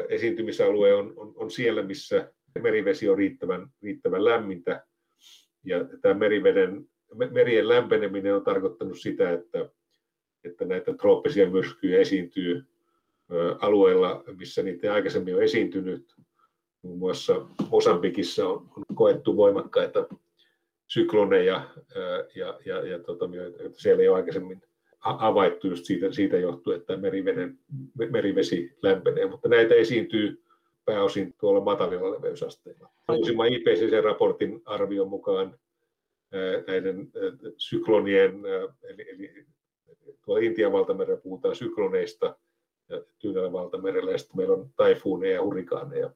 [0.09, 4.87] esiintymisalue on, on, on siellä, missä merivesi on riittävän, riittävän lämmintä.
[5.65, 6.89] Ja tämä meriveden,
[7.31, 9.71] merien lämpeneminen on tarkoittanut sitä, että,
[10.45, 12.65] että näitä trooppisia myrskyjä esiintyy
[13.61, 16.15] alueilla, missä niitä aikaisemmin ole esiintynyt.
[16.83, 20.07] Muun muassa Mosambikissa on, on koettu voimakkaita
[20.87, 21.69] sykloneja,
[22.35, 23.25] ja, ja, ja tota,
[23.73, 24.63] siellä ei ole aikaisemmin
[24.99, 27.59] havaittu just siitä, siitä johtuen, että meriveden,
[28.11, 30.43] merivesi lämpenee, mutta näitä esiintyy
[30.85, 32.91] pääosin tuolla matalilla leveysasteilla.
[33.13, 35.59] Uusimman IPCC-raportin arvion mukaan
[36.67, 37.11] näiden
[37.57, 38.43] syklonien,
[38.83, 39.47] eli, eli
[40.25, 42.37] tuolla Intian valtamerellä puhutaan sykloneista
[42.89, 46.11] ja Tyynellä valtamerellä, ja sitten meillä on taifuuneja ja hurrikaaneja.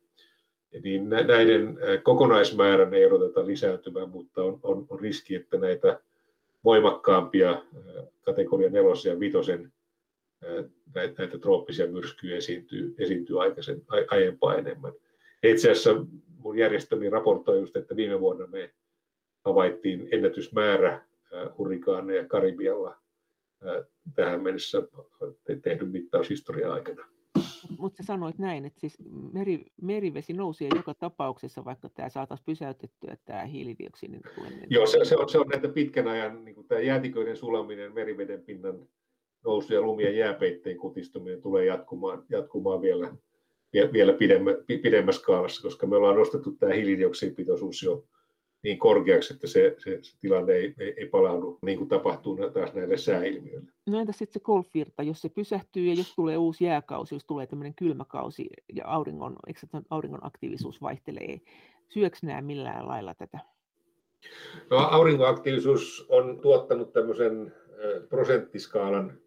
[0.83, 6.01] Niin näiden kokonaismäärän ei odoteta lisääntymään, mutta on, on, on riski, että näitä
[6.65, 7.63] voimakkaampia
[8.25, 9.73] kategoria nelosen ja vitosen
[10.95, 14.93] näitä, näitä trooppisia myrskyjä esiintyy, esiintyy aikaisen, aiempaa enemmän.
[15.43, 16.07] Itse asiassa
[16.39, 18.71] mun järjestöni raportoi just, että viime vuonna me
[19.45, 21.03] havaittiin ennätysmäärä
[21.59, 22.97] hurrikaaneja Karibialla
[24.15, 24.83] tähän mennessä
[25.63, 27.07] tehdyn mittaushistorian aikana.
[27.79, 28.99] Mutta sanoit näin, että siis
[29.33, 34.67] meri, merivesi nousee joka tapauksessa, vaikka tämä saataisiin pysäytettyä, tämä hiilidioksidin tuleminen.
[34.71, 38.43] Joo, se, se, on, se on näitä pitkän ajan, niin kuin tämä jäätiköiden sulaminen meriveden
[38.43, 38.89] pinnan
[39.45, 43.15] nousu ja lumien jääpeitteen kutistuminen tulee jatkumaan, jatkumaan vielä,
[43.93, 48.05] vielä pidemmä, pidemmässä skaalassa, koska me ollaan nostettu tämä hiilidioksidipitoisuus jo
[48.67, 52.75] niin korkeaksi, että se, se, se tilanne ei, ei, ei palaudu niin kuin tapahtuu taas
[52.75, 53.71] näille sääilmiöille.
[53.87, 57.47] No entä sitten se golfvirta, jos se pysähtyy ja jos tulee uusi jääkausi, jos tulee
[57.47, 59.61] tämmöinen kylmäkausi ja auringon, eikö
[59.91, 61.41] auringon aktiivisuus vaihtelee,
[61.89, 63.39] syöks nämä millään lailla tätä?
[64.71, 67.55] No, aurinkoaktiivisuus on tuottanut tämmöisen
[68.09, 69.19] prosenttiskaalan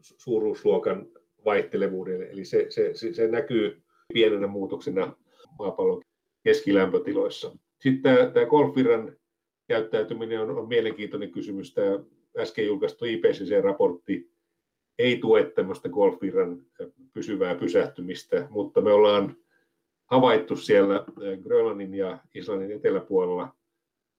[0.00, 1.06] suuruusluokan
[1.44, 3.82] vaihtelevuuden, eli se, se, se, se näkyy
[4.12, 5.12] pienenä muutoksena
[5.58, 6.02] maapallon
[6.44, 7.56] keskilämpötiloissa.
[7.80, 8.46] Sitten tämä, tämä
[9.68, 11.74] käyttäytyminen on, on mielenkiintoinen kysymys.
[11.74, 11.98] Tämä
[12.38, 14.30] äsken julkaistu IPCC-raportti
[14.98, 16.62] ei tue tämmöistä golfvirran
[17.12, 19.36] pysyvää pysähtymistä, mutta me ollaan
[20.06, 21.04] havaittu siellä
[21.42, 23.56] Grönlannin ja Islannin eteläpuolella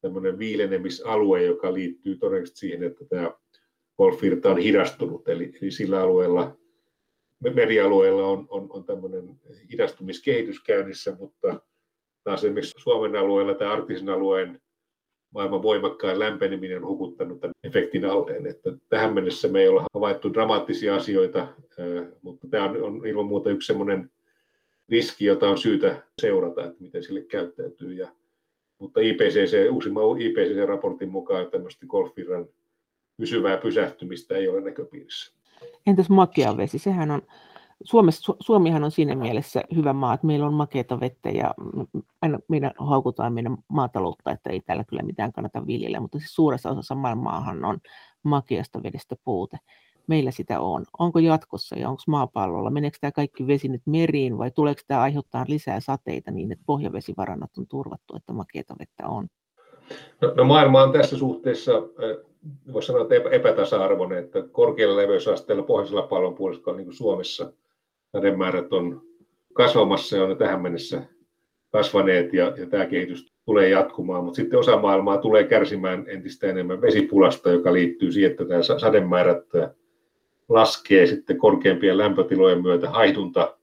[0.02, 3.32] tämmöinen viilenemisalue, joka liittyy todennäköisesti siihen, että tämä
[3.98, 6.58] golfvirta on hidastunut, eli, eli sillä alueella,
[7.54, 9.40] merialueella on, on, on tämmöinen
[9.72, 11.62] hidastumiskehitys käynnissä, mutta
[12.24, 14.62] taas esimerkiksi Suomen alueella tai arktisen alueen
[15.34, 18.48] maailman voimakkaan lämpeneminen on hukuttanut tämän efektin alleen.
[18.48, 21.48] Että tähän mennessä me ei ole havaittu dramaattisia asioita,
[22.22, 24.12] mutta tämä on, on ilman muuta yksi sellainen
[24.90, 27.94] riski, jota on syytä seurata, että miten sille käyttäytyy.
[27.94, 28.08] Ja,
[28.80, 32.48] mutta IPCC, uusimman IPCC-raportin mukaan tämmöistä golfvirran
[33.18, 35.34] pysyvää pysähtymistä ei ole näköpiirissä.
[35.88, 36.80] Entäs makea vesi?
[36.80, 37.22] Sehän on,
[37.84, 41.54] Suomessa, Suomihan on siinä mielessä hyvä maa, että meillä on makeata vettä ja
[42.22, 46.70] aina meidän haukutaan meidän maataloutta, että ei täällä kyllä mitään kannata viljellä, mutta siis suuressa
[46.70, 47.78] osassa maailmaahan on
[48.24, 49.58] makeasta vedestä puute.
[50.08, 50.86] Meillä sitä on.
[51.00, 52.70] Onko jatkossa ja onko maapallolla?
[52.70, 57.58] Meneekö tämä kaikki vesi nyt meriin vai tuleeko tämä aiheuttaa lisää sateita niin, että pohjavesivarannot
[57.58, 59.28] on turvattu, että makeata vettä on?
[60.22, 61.72] No, no maailma on tässä suhteessa,
[62.74, 67.54] voisi sanoa, että epätasa-arvoinen, että korkealla leveysasteella pohjoisella pallonpuoliskolla, niin kuin Suomessa,
[68.12, 69.02] sademäärät on
[69.54, 71.04] kasvamassa ja on tähän mennessä
[71.72, 76.82] kasvaneet ja, ja tämä kehitys tulee jatkumaan, mutta sitten osa maailmaa tulee kärsimään entistä enemmän
[76.82, 79.46] vesipulasta, joka liittyy siihen, että tämä sademäärät
[80.50, 83.58] laskee sitten korkeampien lämpötilojen myötä, haidunta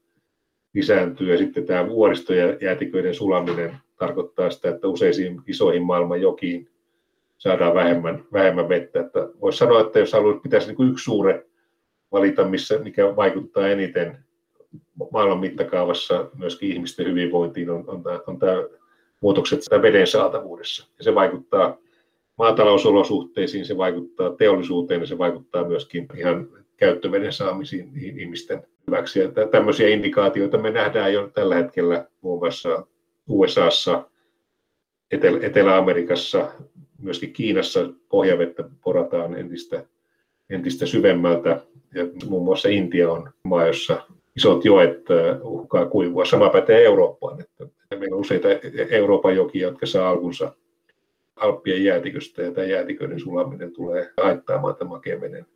[0.74, 6.68] lisääntyy ja sitten tämä vuoristojäätiköiden sulaminen tarkoittaa sitä, että useisiin isoihin maailman jokiin
[7.38, 9.00] saadaan vähemmän, vähemmän vettä.
[9.00, 11.46] Että voisi sanoa, että jos haluat, pitäisi niin yksi suure
[12.12, 14.25] valita, missä, mikä vaikuttaa eniten
[15.12, 18.64] maailman mittakaavassa myöskin ihmisten hyvinvointiin, on, on, tämä, on tämä
[19.20, 20.88] muutokset sitä veden saatavuudessa.
[20.98, 21.76] Ja se vaikuttaa
[22.38, 29.20] maatalousolosuhteisiin, se vaikuttaa teollisuuteen ja se vaikuttaa myöskin ihan käyttöveden saamisiin ihmisten hyväksi.
[29.20, 32.86] Ja tämmöisiä indikaatioita me nähdään jo tällä hetkellä muun muassa
[33.28, 34.10] USAssa,
[35.42, 36.52] Etelä-Amerikassa,
[36.98, 39.84] myöskin Kiinassa pohjavettä porataan entistä,
[40.50, 41.60] entistä syvemmältä.
[41.94, 44.02] Ja muun muassa Intia on maa, jossa
[44.36, 45.04] isot joet
[45.42, 46.24] uhkaa kuivua.
[46.24, 47.40] Sama pätee Eurooppaan.
[47.40, 47.66] Että
[47.98, 48.48] meillä on useita
[48.90, 50.52] Euroopan jokia, jotka saa alkunsa
[51.36, 55.46] Alppien jäätiköstä, ja tämä jäätiköiden sulaminen tulee haittaamaan tämän makeen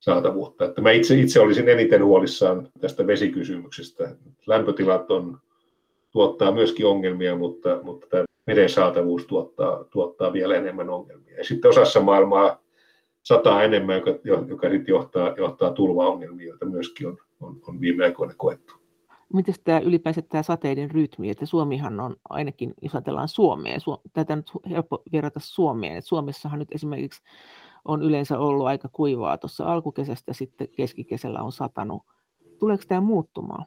[0.00, 0.64] saatavuutta.
[0.64, 4.16] Että mä itse, itse olisin eniten huolissaan tästä vesikysymyksestä.
[4.46, 5.38] Lämpötilat on,
[6.10, 11.36] tuottaa myöskin ongelmia, mutta, mutta tämä veden saatavuus tuottaa, tuottaa vielä enemmän ongelmia.
[11.36, 12.63] Ja sitten osassa maailmaa
[13.24, 14.10] sataa enemmän, joka,
[14.46, 18.74] joka sitten johtaa, johtaa tulvaongelmia, joita myöskin on, on, on viime aikoina koettu.
[19.32, 23.78] Miten tämä ylipäänsä tämä sateiden rytmi, että Suomihan on ainakin, jos ajatellaan Suomea,
[24.12, 27.22] tätä nyt helppo verrata Suomeen, että Suomessahan nyt esimerkiksi
[27.84, 32.02] on yleensä ollut aika kuivaa tuossa alkukesästä, sitten keskikesällä on satanut.
[32.58, 33.66] Tuleeko tämä muuttumaan?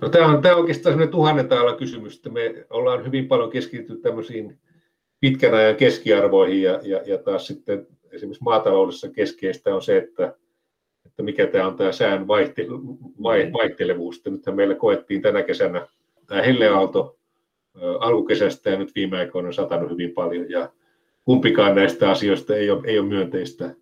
[0.00, 3.50] No, tämä on, tämä on oikeastaan sellainen tuhannen täällä kysymys, että me ollaan hyvin paljon
[3.50, 4.58] keskitytty tämmöisiin
[5.20, 10.34] pitkän ajan keskiarvoihin ja, ja, ja taas sitten esimerkiksi maataloudessa keskeistä on se, että,
[11.06, 12.66] että mikä tämä on tämä sään vaihte,
[13.22, 14.22] vai, vaihtelevuus.
[14.24, 15.86] Nythän meillä koettiin tänä kesänä
[16.26, 17.18] tämä helleaalto
[18.00, 20.72] alkukesästä ja nyt viime aikoina on satanut hyvin paljon ja
[21.24, 23.74] kumpikaan näistä asioista ei ole, ei ole myönteistä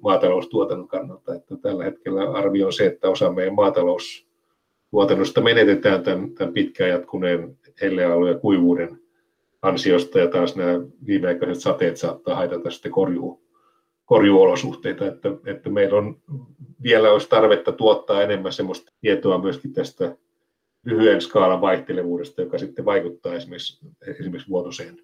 [0.00, 1.34] maataloustuotannon kannalta.
[1.34, 7.58] Että tällä hetkellä arvio on se, että osa meidän maataloustuotannosta menetetään tämän, tämän pitkään jatkuneen
[7.80, 9.03] helleaallon ja kuivuuden
[9.64, 13.44] ansiosta, ja taas nämä viimeaikaiset sateet saattaa haitata sitten korjuu,
[14.04, 16.20] korjuolosuhteita, että, että meillä on
[16.82, 20.16] vielä olisi tarvetta tuottaa enemmän sellaista tietoa myöskin tästä
[20.84, 24.96] lyhyen skaalan vaihtelevuudesta, joka sitten vaikuttaa esimerkiksi, esimerkiksi vuotuiseen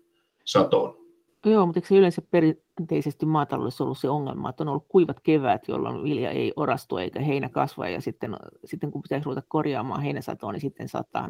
[0.45, 1.01] satoon.
[1.45, 5.69] Joo, mutta eikö se yleensä perinteisesti maataloudessa ollut se ongelma, että on ollut kuivat kevät,
[5.69, 10.53] jolloin vilja ei orastu eikä heinä kasva, ja sitten, sitten kun pitäisi ruveta korjaamaan heinäsatoa,
[10.53, 11.29] niin sitten saattaa.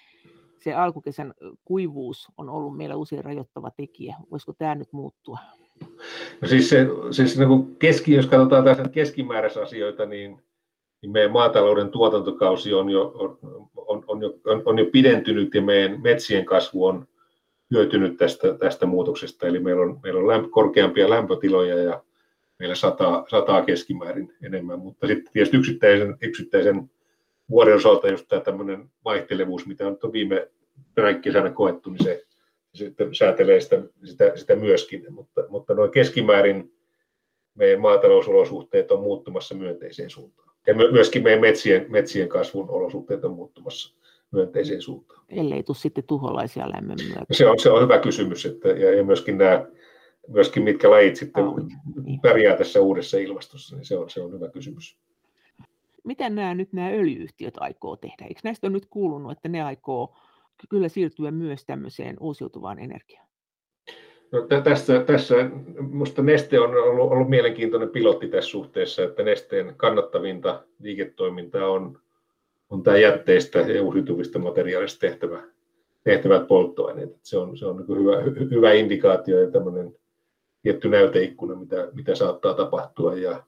[0.60, 1.34] Se alkukesän
[1.64, 4.16] kuivuus on ollut meillä usein rajoittava tekijä.
[4.30, 5.38] Voisiko tämä nyt muuttua?
[6.40, 10.42] No siis, se, siis niin kuin keski, jos katsotaan tässä keskimääräisasioita, niin,
[11.02, 13.38] niin meidän maatalouden tuotantokausi on jo, on,
[13.76, 17.06] on, on, jo, on, on jo pidentynyt ja meidän metsien kasvu on
[17.70, 19.46] hyötynyt tästä, tästä muutoksesta.
[19.46, 22.02] Eli meillä on, meillä on lämpö, korkeampia lämpötiloja ja
[22.58, 26.90] meillä sataa, sataa keskimäärin enemmän, mutta sitten tietysti yksittäisen, yksittäisen
[27.50, 30.48] vuoden osalta just tämä tämmöinen vaihtelevuus, mitä on viime
[31.22, 32.22] kesänä koettu, niin se
[32.74, 36.72] sitten säätelee sitä, sitä, sitä myöskin, mutta, mutta noin keskimäärin
[37.54, 40.50] meidän maatalousolosuhteet on muuttumassa myönteiseen suuntaan.
[40.66, 43.96] Ja myöskin meidän metsien, metsien kasvun olosuhteet on muuttumassa
[44.30, 45.24] myönteiseen suuntaan.
[45.28, 47.24] Ellei tule sitten tuholaisia lämmön myötä.
[47.32, 49.66] Se on, se on hyvä kysymys, että, ja, ja myöskin nämä,
[50.28, 51.58] myöskin mitkä lajit sitten oh,
[52.04, 52.20] niin.
[52.20, 54.98] pärjää tässä uudessa ilmastossa, niin se on, se on hyvä kysymys.
[56.04, 58.24] Mitä nämä nyt nämä öljyyhtiöt aikoo tehdä?
[58.28, 60.16] Eikö näistä ole nyt kuulunut, että ne aikoo
[60.68, 63.26] kyllä siirtyä myös tämmöiseen uusiutuvaan energiaan?
[64.32, 65.34] No, tässä, tässä
[65.90, 72.00] minusta Neste on ollut, ollut mielenkiintoinen pilotti tässä suhteessa, että Nesteen kannattavinta liiketoimintaa on
[72.70, 75.42] on tämä jätteistä ja uusiutuvista materiaalista tehtävä,
[76.04, 77.16] tehtävät polttoaineet.
[77.22, 79.96] Se on, se on niin hyvä, hyvä indikaatio ja tämmöinen
[80.62, 83.14] tietty näyteikkuna, mitä, mitä saattaa tapahtua.
[83.14, 83.42] Ja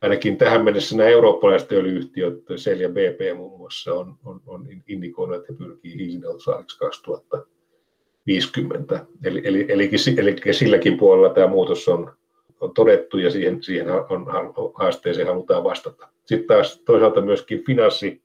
[0.00, 5.36] ainakin tähän mennessä nämä eurooppalaiset öljyyhtiöt, Shell ja BP muun muassa, on, on, on indikoinut,
[5.36, 9.06] että he pyrkii hiilineutraaliksi 2050.
[9.24, 9.88] Eli, eli, eli,
[10.18, 12.12] eli silläkin puolella tämä muutos on,
[12.60, 14.26] on todettu ja siihen, siihen on,
[14.74, 16.08] haasteeseen halutaan vastata.
[16.24, 18.22] Sitten taas toisaalta myöskin finanssi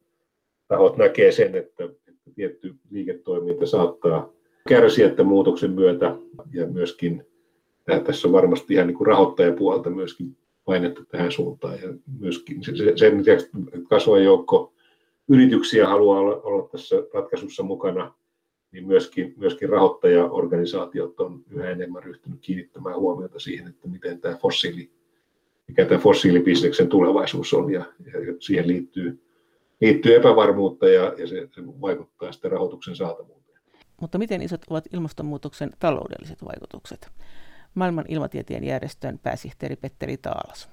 [0.68, 4.30] tahot näkee sen, että, että tietty liiketoiminta saattaa
[4.70, 6.16] kärsiä tämän muutoksen myötä
[6.54, 7.26] ja myöskin
[8.04, 12.64] tässä on varmasti ihan niin kuin rahoittajapuolta myöskin painetta tähän suuntaan ja myöskin
[12.96, 13.50] sen lisäksi
[13.90, 14.74] kasvava joukko
[15.28, 18.14] yrityksiä haluaa olla, olla tässä ratkaisussa mukana
[18.76, 24.92] niin myöskin, myöskin rahoittajaorganisaatiot on yhä enemmän ryhtynyt kiinnittämään huomiota siihen, että miten tämä fossiili,
[25.68, 29.22] mikä tämä fossiilibisneksen tulevaisuus on ja, ja siihen liittyy,
[29.82, 33.62] liittyy epävarmuutta ja, ja se, se vaikuttaa sitten rahoituksen saatavuuteen.
[34.02, 37.12] Mutta miten isot ovat ilmastonmuutoksen taloudelliset vaikutukset?
[37.76, 40.70] Maailman ilmatieteen järjestön pääsihteeri Petteri Taalas.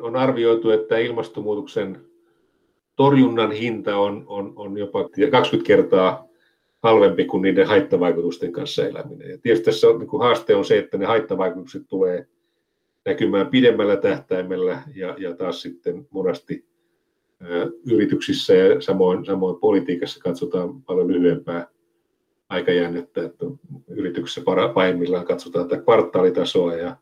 [0.00, 2.00] On arvioitu, että ilmastonmuutoksen
[2.96, 6.28] torjunnan hinta on, on, on jopa 20 kertaa
[6.82, 9.30] halvempi kuin niiden haittavaikutusten kanssa eläminen.
[9.30, 12.26] Ja tietysti tässä on, niin haaste on se, että ne haittavaikutukset tulee
[13.04, 16.64] näkymään pidemmällä tähtäimellä ja, ja taas sitten monesti
[17.44, 21.66] ö, yrityksissä ja samoin, samoin politiikassa katsotaan paljon lyhyempää
[22.50, 23.46] aikajännettä, että
[23.88, 24.42] yrityksessä
[24.74, 26.96] pahimmillaan katsotaan tätä kvartaalitasoa ja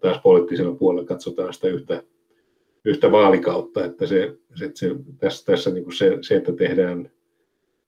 [0.00, 2.02] taas poliittisella puolella katsotaan sitä yhtä,
[2.84, 7.10] yhtä vaalikautta, että se, se, se tässä, tässä niin kuin se, se, että tehdään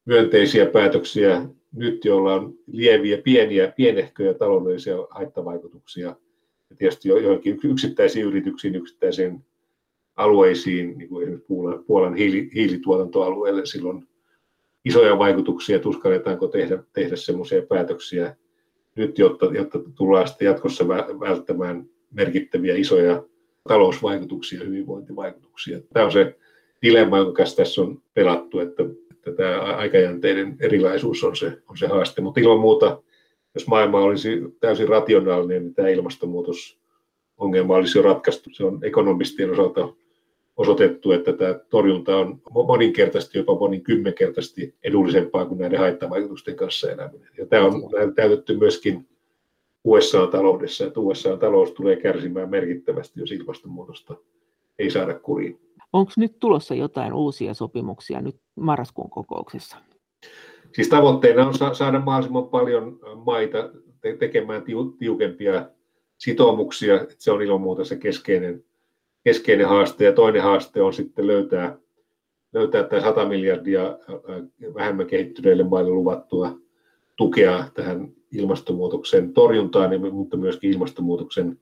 [0.04, 6.16] myönteisiä päätöksiä nyt, joilla on lieviä, pieniä, pienehköjä taloudellisia haittavaikutuksia.
[6.70, 9.44] Ja tietysti joihinkin yksittäisiin yrityksiin, yksittäisiin
[10.16, 14.08] alueisiin, niin kuin esimerkiksi Puolan, Puolan hiili, hiilituotantoalueelle, silloin
[14.86, 18.36] isoja vaikutuksia, tuskalletaanko tehdä, tehdä semmoisia päätöksiä
[18.96, 20.88] nyt, jotta, jotta tullaan sitten jatkossa
[21.20, 23.22] välttämään merkittäviä isoja
[23.68, 25.80] talousvaikutuksia, hyvinvointivaikutuksia.
[25.92, 26.36] Tämä on se
[26.82, 28.84] dilemma, jonka tässä on pelattu, että
[29.28, 32.22] että tämä aikajänteinen erilaisuus on se, on se haaste.
[32.22, 33.02] Mutta ilman muuta,
[33.54, 38.50] jos maailma olisi täysin rationaalinen, niin tämä ilmastonmuutosongelma olisi jo ratkaistu.
[38.52, 39.92] Se on ekonomistien osalta
[40.56, 47.28] osoitettu, että tämä torjunta on moninkertaisesti, jopa moninkymmenkertaisesti edullisempaa kuin näiden haittavaikutusten kanssa eläminen.
[47.38, 47.82] Ja tämä on
[48.14, 49.08] täytetty myöskin
[49.84, 54.16] USA-taloudessa, että USA-talous tulee kärsimään merkittävästi, jos ilmastonmuutosta
[54.78, 55.60] ei saada kuriin.
[55.92, 59.76] Onko nyt tulossa jotain uusia sopimuksia nyt marraskuun kokouksessa?
[60.72, 63.70] Siis tavoitteena on saada mahdollisimman paljon maita
[64.18, 64.62] tekemään
[64.98, 65.68] tiukempia
[66.18, 67.06] sitoumuksia.
[67.18, 68.64] Se on ilman muuta se keskeinen,
[69.26, 70.04] keskeinen haaste.
[70.04, 71.78] Ja toinen haaste on sitten löytää,
[72.52, 73.98] löytää tämä 100 miljardia
[74.74, 76.58] vähemmän kehittyneille maille luvattua
[77.16, 81.60] tukea tähän ilmastonmuutoksen torjuntaan, mutta myöskin ilmastonmuutoksen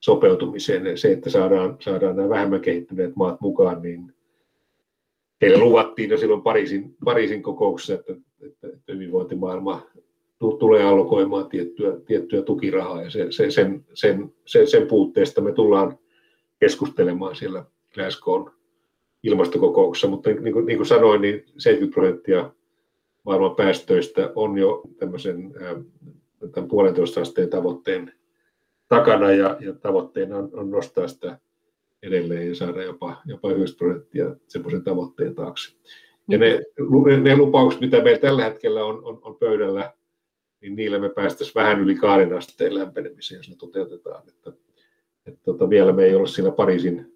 [0.00, 0.98] sopeutumiseen.
[0.98, 4.14] Se, että saadaan, saadaan nämä vähemmän kehittyneet maat mukaan, niin
[5.40, 9.82] heille luvattiin jo silloin Pariisin, Pariisin kokouksessa, että, että, että hyvinvointimaailma
[10.58, 15.98] tulee allokoimaan tiettyä, tiettyä tukirahaa ja se, se, sen, sen, sen, sen puutteesta me tullaan
[16.62, 18.50] keskustelemaan siellä Glasgown
[19.22, 22.50] ilmastokokouksessa, mutta niin kuin, niin kuin sanoin, niin 70 prosenttia
[23.24, 25.54] maailman päästöistä on jo tämmöisen
[26.52, 28.12] tämän puolentoista asteen tavoitteen
[28.88, 31.38] takana ja, ja tavoitteena on, on nostaa sitä
[32.02, 35.76] edelleen ja saada jopa, jopa 90 prosenttia semmoisen tavoitteen taakse.
[36.28, 36.60] Ja ne,
[37.22, 39.92] ne lupaukset, mitä meillä tällä hetkellä on, on, on pöydällä,
[40.60, 44.22] niin niillä me päästäisiin vähän yli kahden asteen lämpenemiseen, jos ne toteutetaan.
[44.28, 44.52] Että,
[45.26, 47.12] että tota, vielä me ei ole siinä Pariisin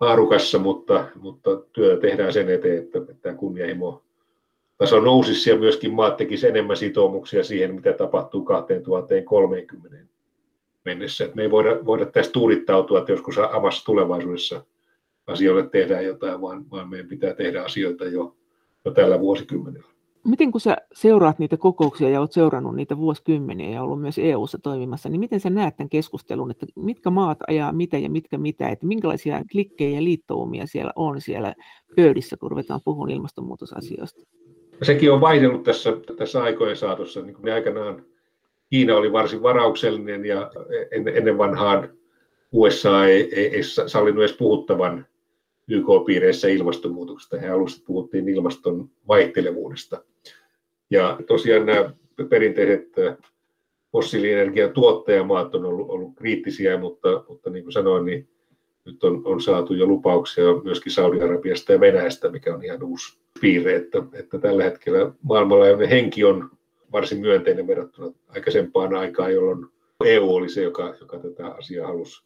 [0.00, 4.02] haarukassa, mutta, mutta työtä tehdään sen eteen, että, että tämä kunnianhimo
[4.78, 9.96] taso nousisi ja myöskin maat tekisivät enemmän sitoumuksia siihen, mitä tapahtuu 2030
[10.84, 11.24] mennessä.
[11.24, 14.64] Et me ei voida, voida tästä tuudittautua, että joskus amassa tulevaisuudessa
[15.26, 18.36] asioille tehdään jotain, vaan, vaan meidän pitää tehdä asioita jo,
[18.84, 19.95] jo tällä vuosikymmenellä.
[20.26, 24.58] Miten kun sä seuraat niitä kokouksia ja olet seurannut niitä vuosikymmeniä ja ollut myös EU-ssa
[24.62, 28.68] toimimassa, niin miten sä näet tämän keskustelun, että mitkä maat ajaa mitä ja mitkä mitä,
[28.68, 31.54] että minkälaisia klikkejä ja liittoumia siellä on siellä
[31.96, 34.22] pöydissä, kun ruvetaan puhumaan ilmastonmuutosasioista?
[34.82, 37.22] Sekin on vaihdellut tässä, tässä aikojen saatossa.
[37.22, 38.04] Niin kuin aikanaan
[38.70, 40.50] Kiina oli varsin varauksellinen ja
[41.14, 41.88] ennen vanhaan
[42.52, 45.06] USA ei, ei, ei sallinut edes puhuttavan
[45.68, 47.38] YK-piireissä ilmastonmuutoksesta.
[47.38, 50.02] He alussa puhuttiin ilmaston vaihtelevuudesta.
[50.90, 51.90] Ja tosiaan nämä
[52.28, 52.92] perinteiset
[53.92, 58.28] fossiilienergian tuottajamaat on ollut, ollut kriittisiä, mutta, mutta niin kuin sanoin, niin
[58.84, 63.76] nyt on, on saatu jo lupauksia myöskin Saudi-Arabiasta ja Venäjästä, mikä on ihan uusi piirre,
[63.76, 66.50] että, että tällä hetkellä maailmanlaajuinen henki on
[66.92, 69.66] varsin myönteinen verrattuna aikaisempaan aikaan, jolloin
[70.04, 72.25] EU oli se, joka, joka tätä asiaa halusi,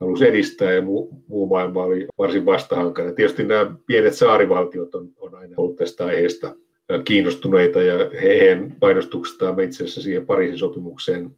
[0.00, 3.14] halusi edistää ja muu, muu maailma oli varsin vastahankainen.
[3.14, 6.56] Tietysti nämä pienet saarivaltiot on, on aina ollut tästä aiheesta
[7.04, 11.30] kiinnostuneita ja heidän painostuksestaan me itse asiassa siihen Pariisin sopimukseen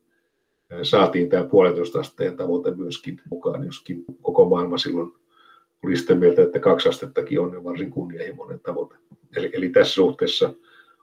[0.82, 5.12] saatiin tämä puolentoista asteen tavoite myöskin mukaan, joskin koko maailma silloin
[5.84, 8.94] oli sitä mieltä, että kaksi astettakin on varsin kunnianhimoinen tavoite.
[9.36, 10.54] Eli, eli tässä suhteessa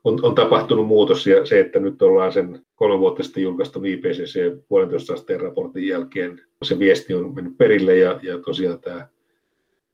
[0.07, 4.57] on, on tapahtunut muutos ja se, että nyt ollaan sen kolme vuotta sitten julkaistu IPCC
[4.67, 9.07] puolentoista asteen raportin jälkeen, se viesti on mennyt perille ja, ja tosiaan tämä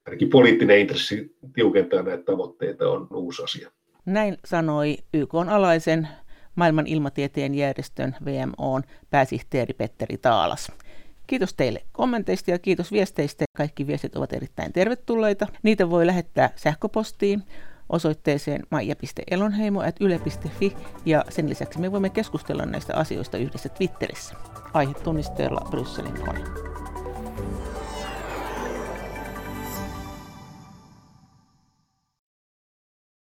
[0.06, 3.72] ainakin poliittinen intressi tiukentaa näitä tavoitteita on uusi asia.
[4.06, 6.08] Näin sanoi YK alaisen
[6.56, 10.72] maailman ilmatieteen järjestön VMOn pääsihteeri Petteri Taalas.
[11.28, 13.46] Kiitos teille kommenteista ja kiitos viesteistä.
[13.58, 15.48] Kaikki viestit ovat erittäin tervetulleita.
[15.64, 17.44] Niitä voi lähettää sähköpostiin
[17.94, 24.36] osoitteeseen maija.elonheimo.yle.fi ja sen lisäksi me voimme keskustella näistä asioista yhdessä Twitterissä.
[24.74, 26.40] Aihe tunnisteella Brysselin kone.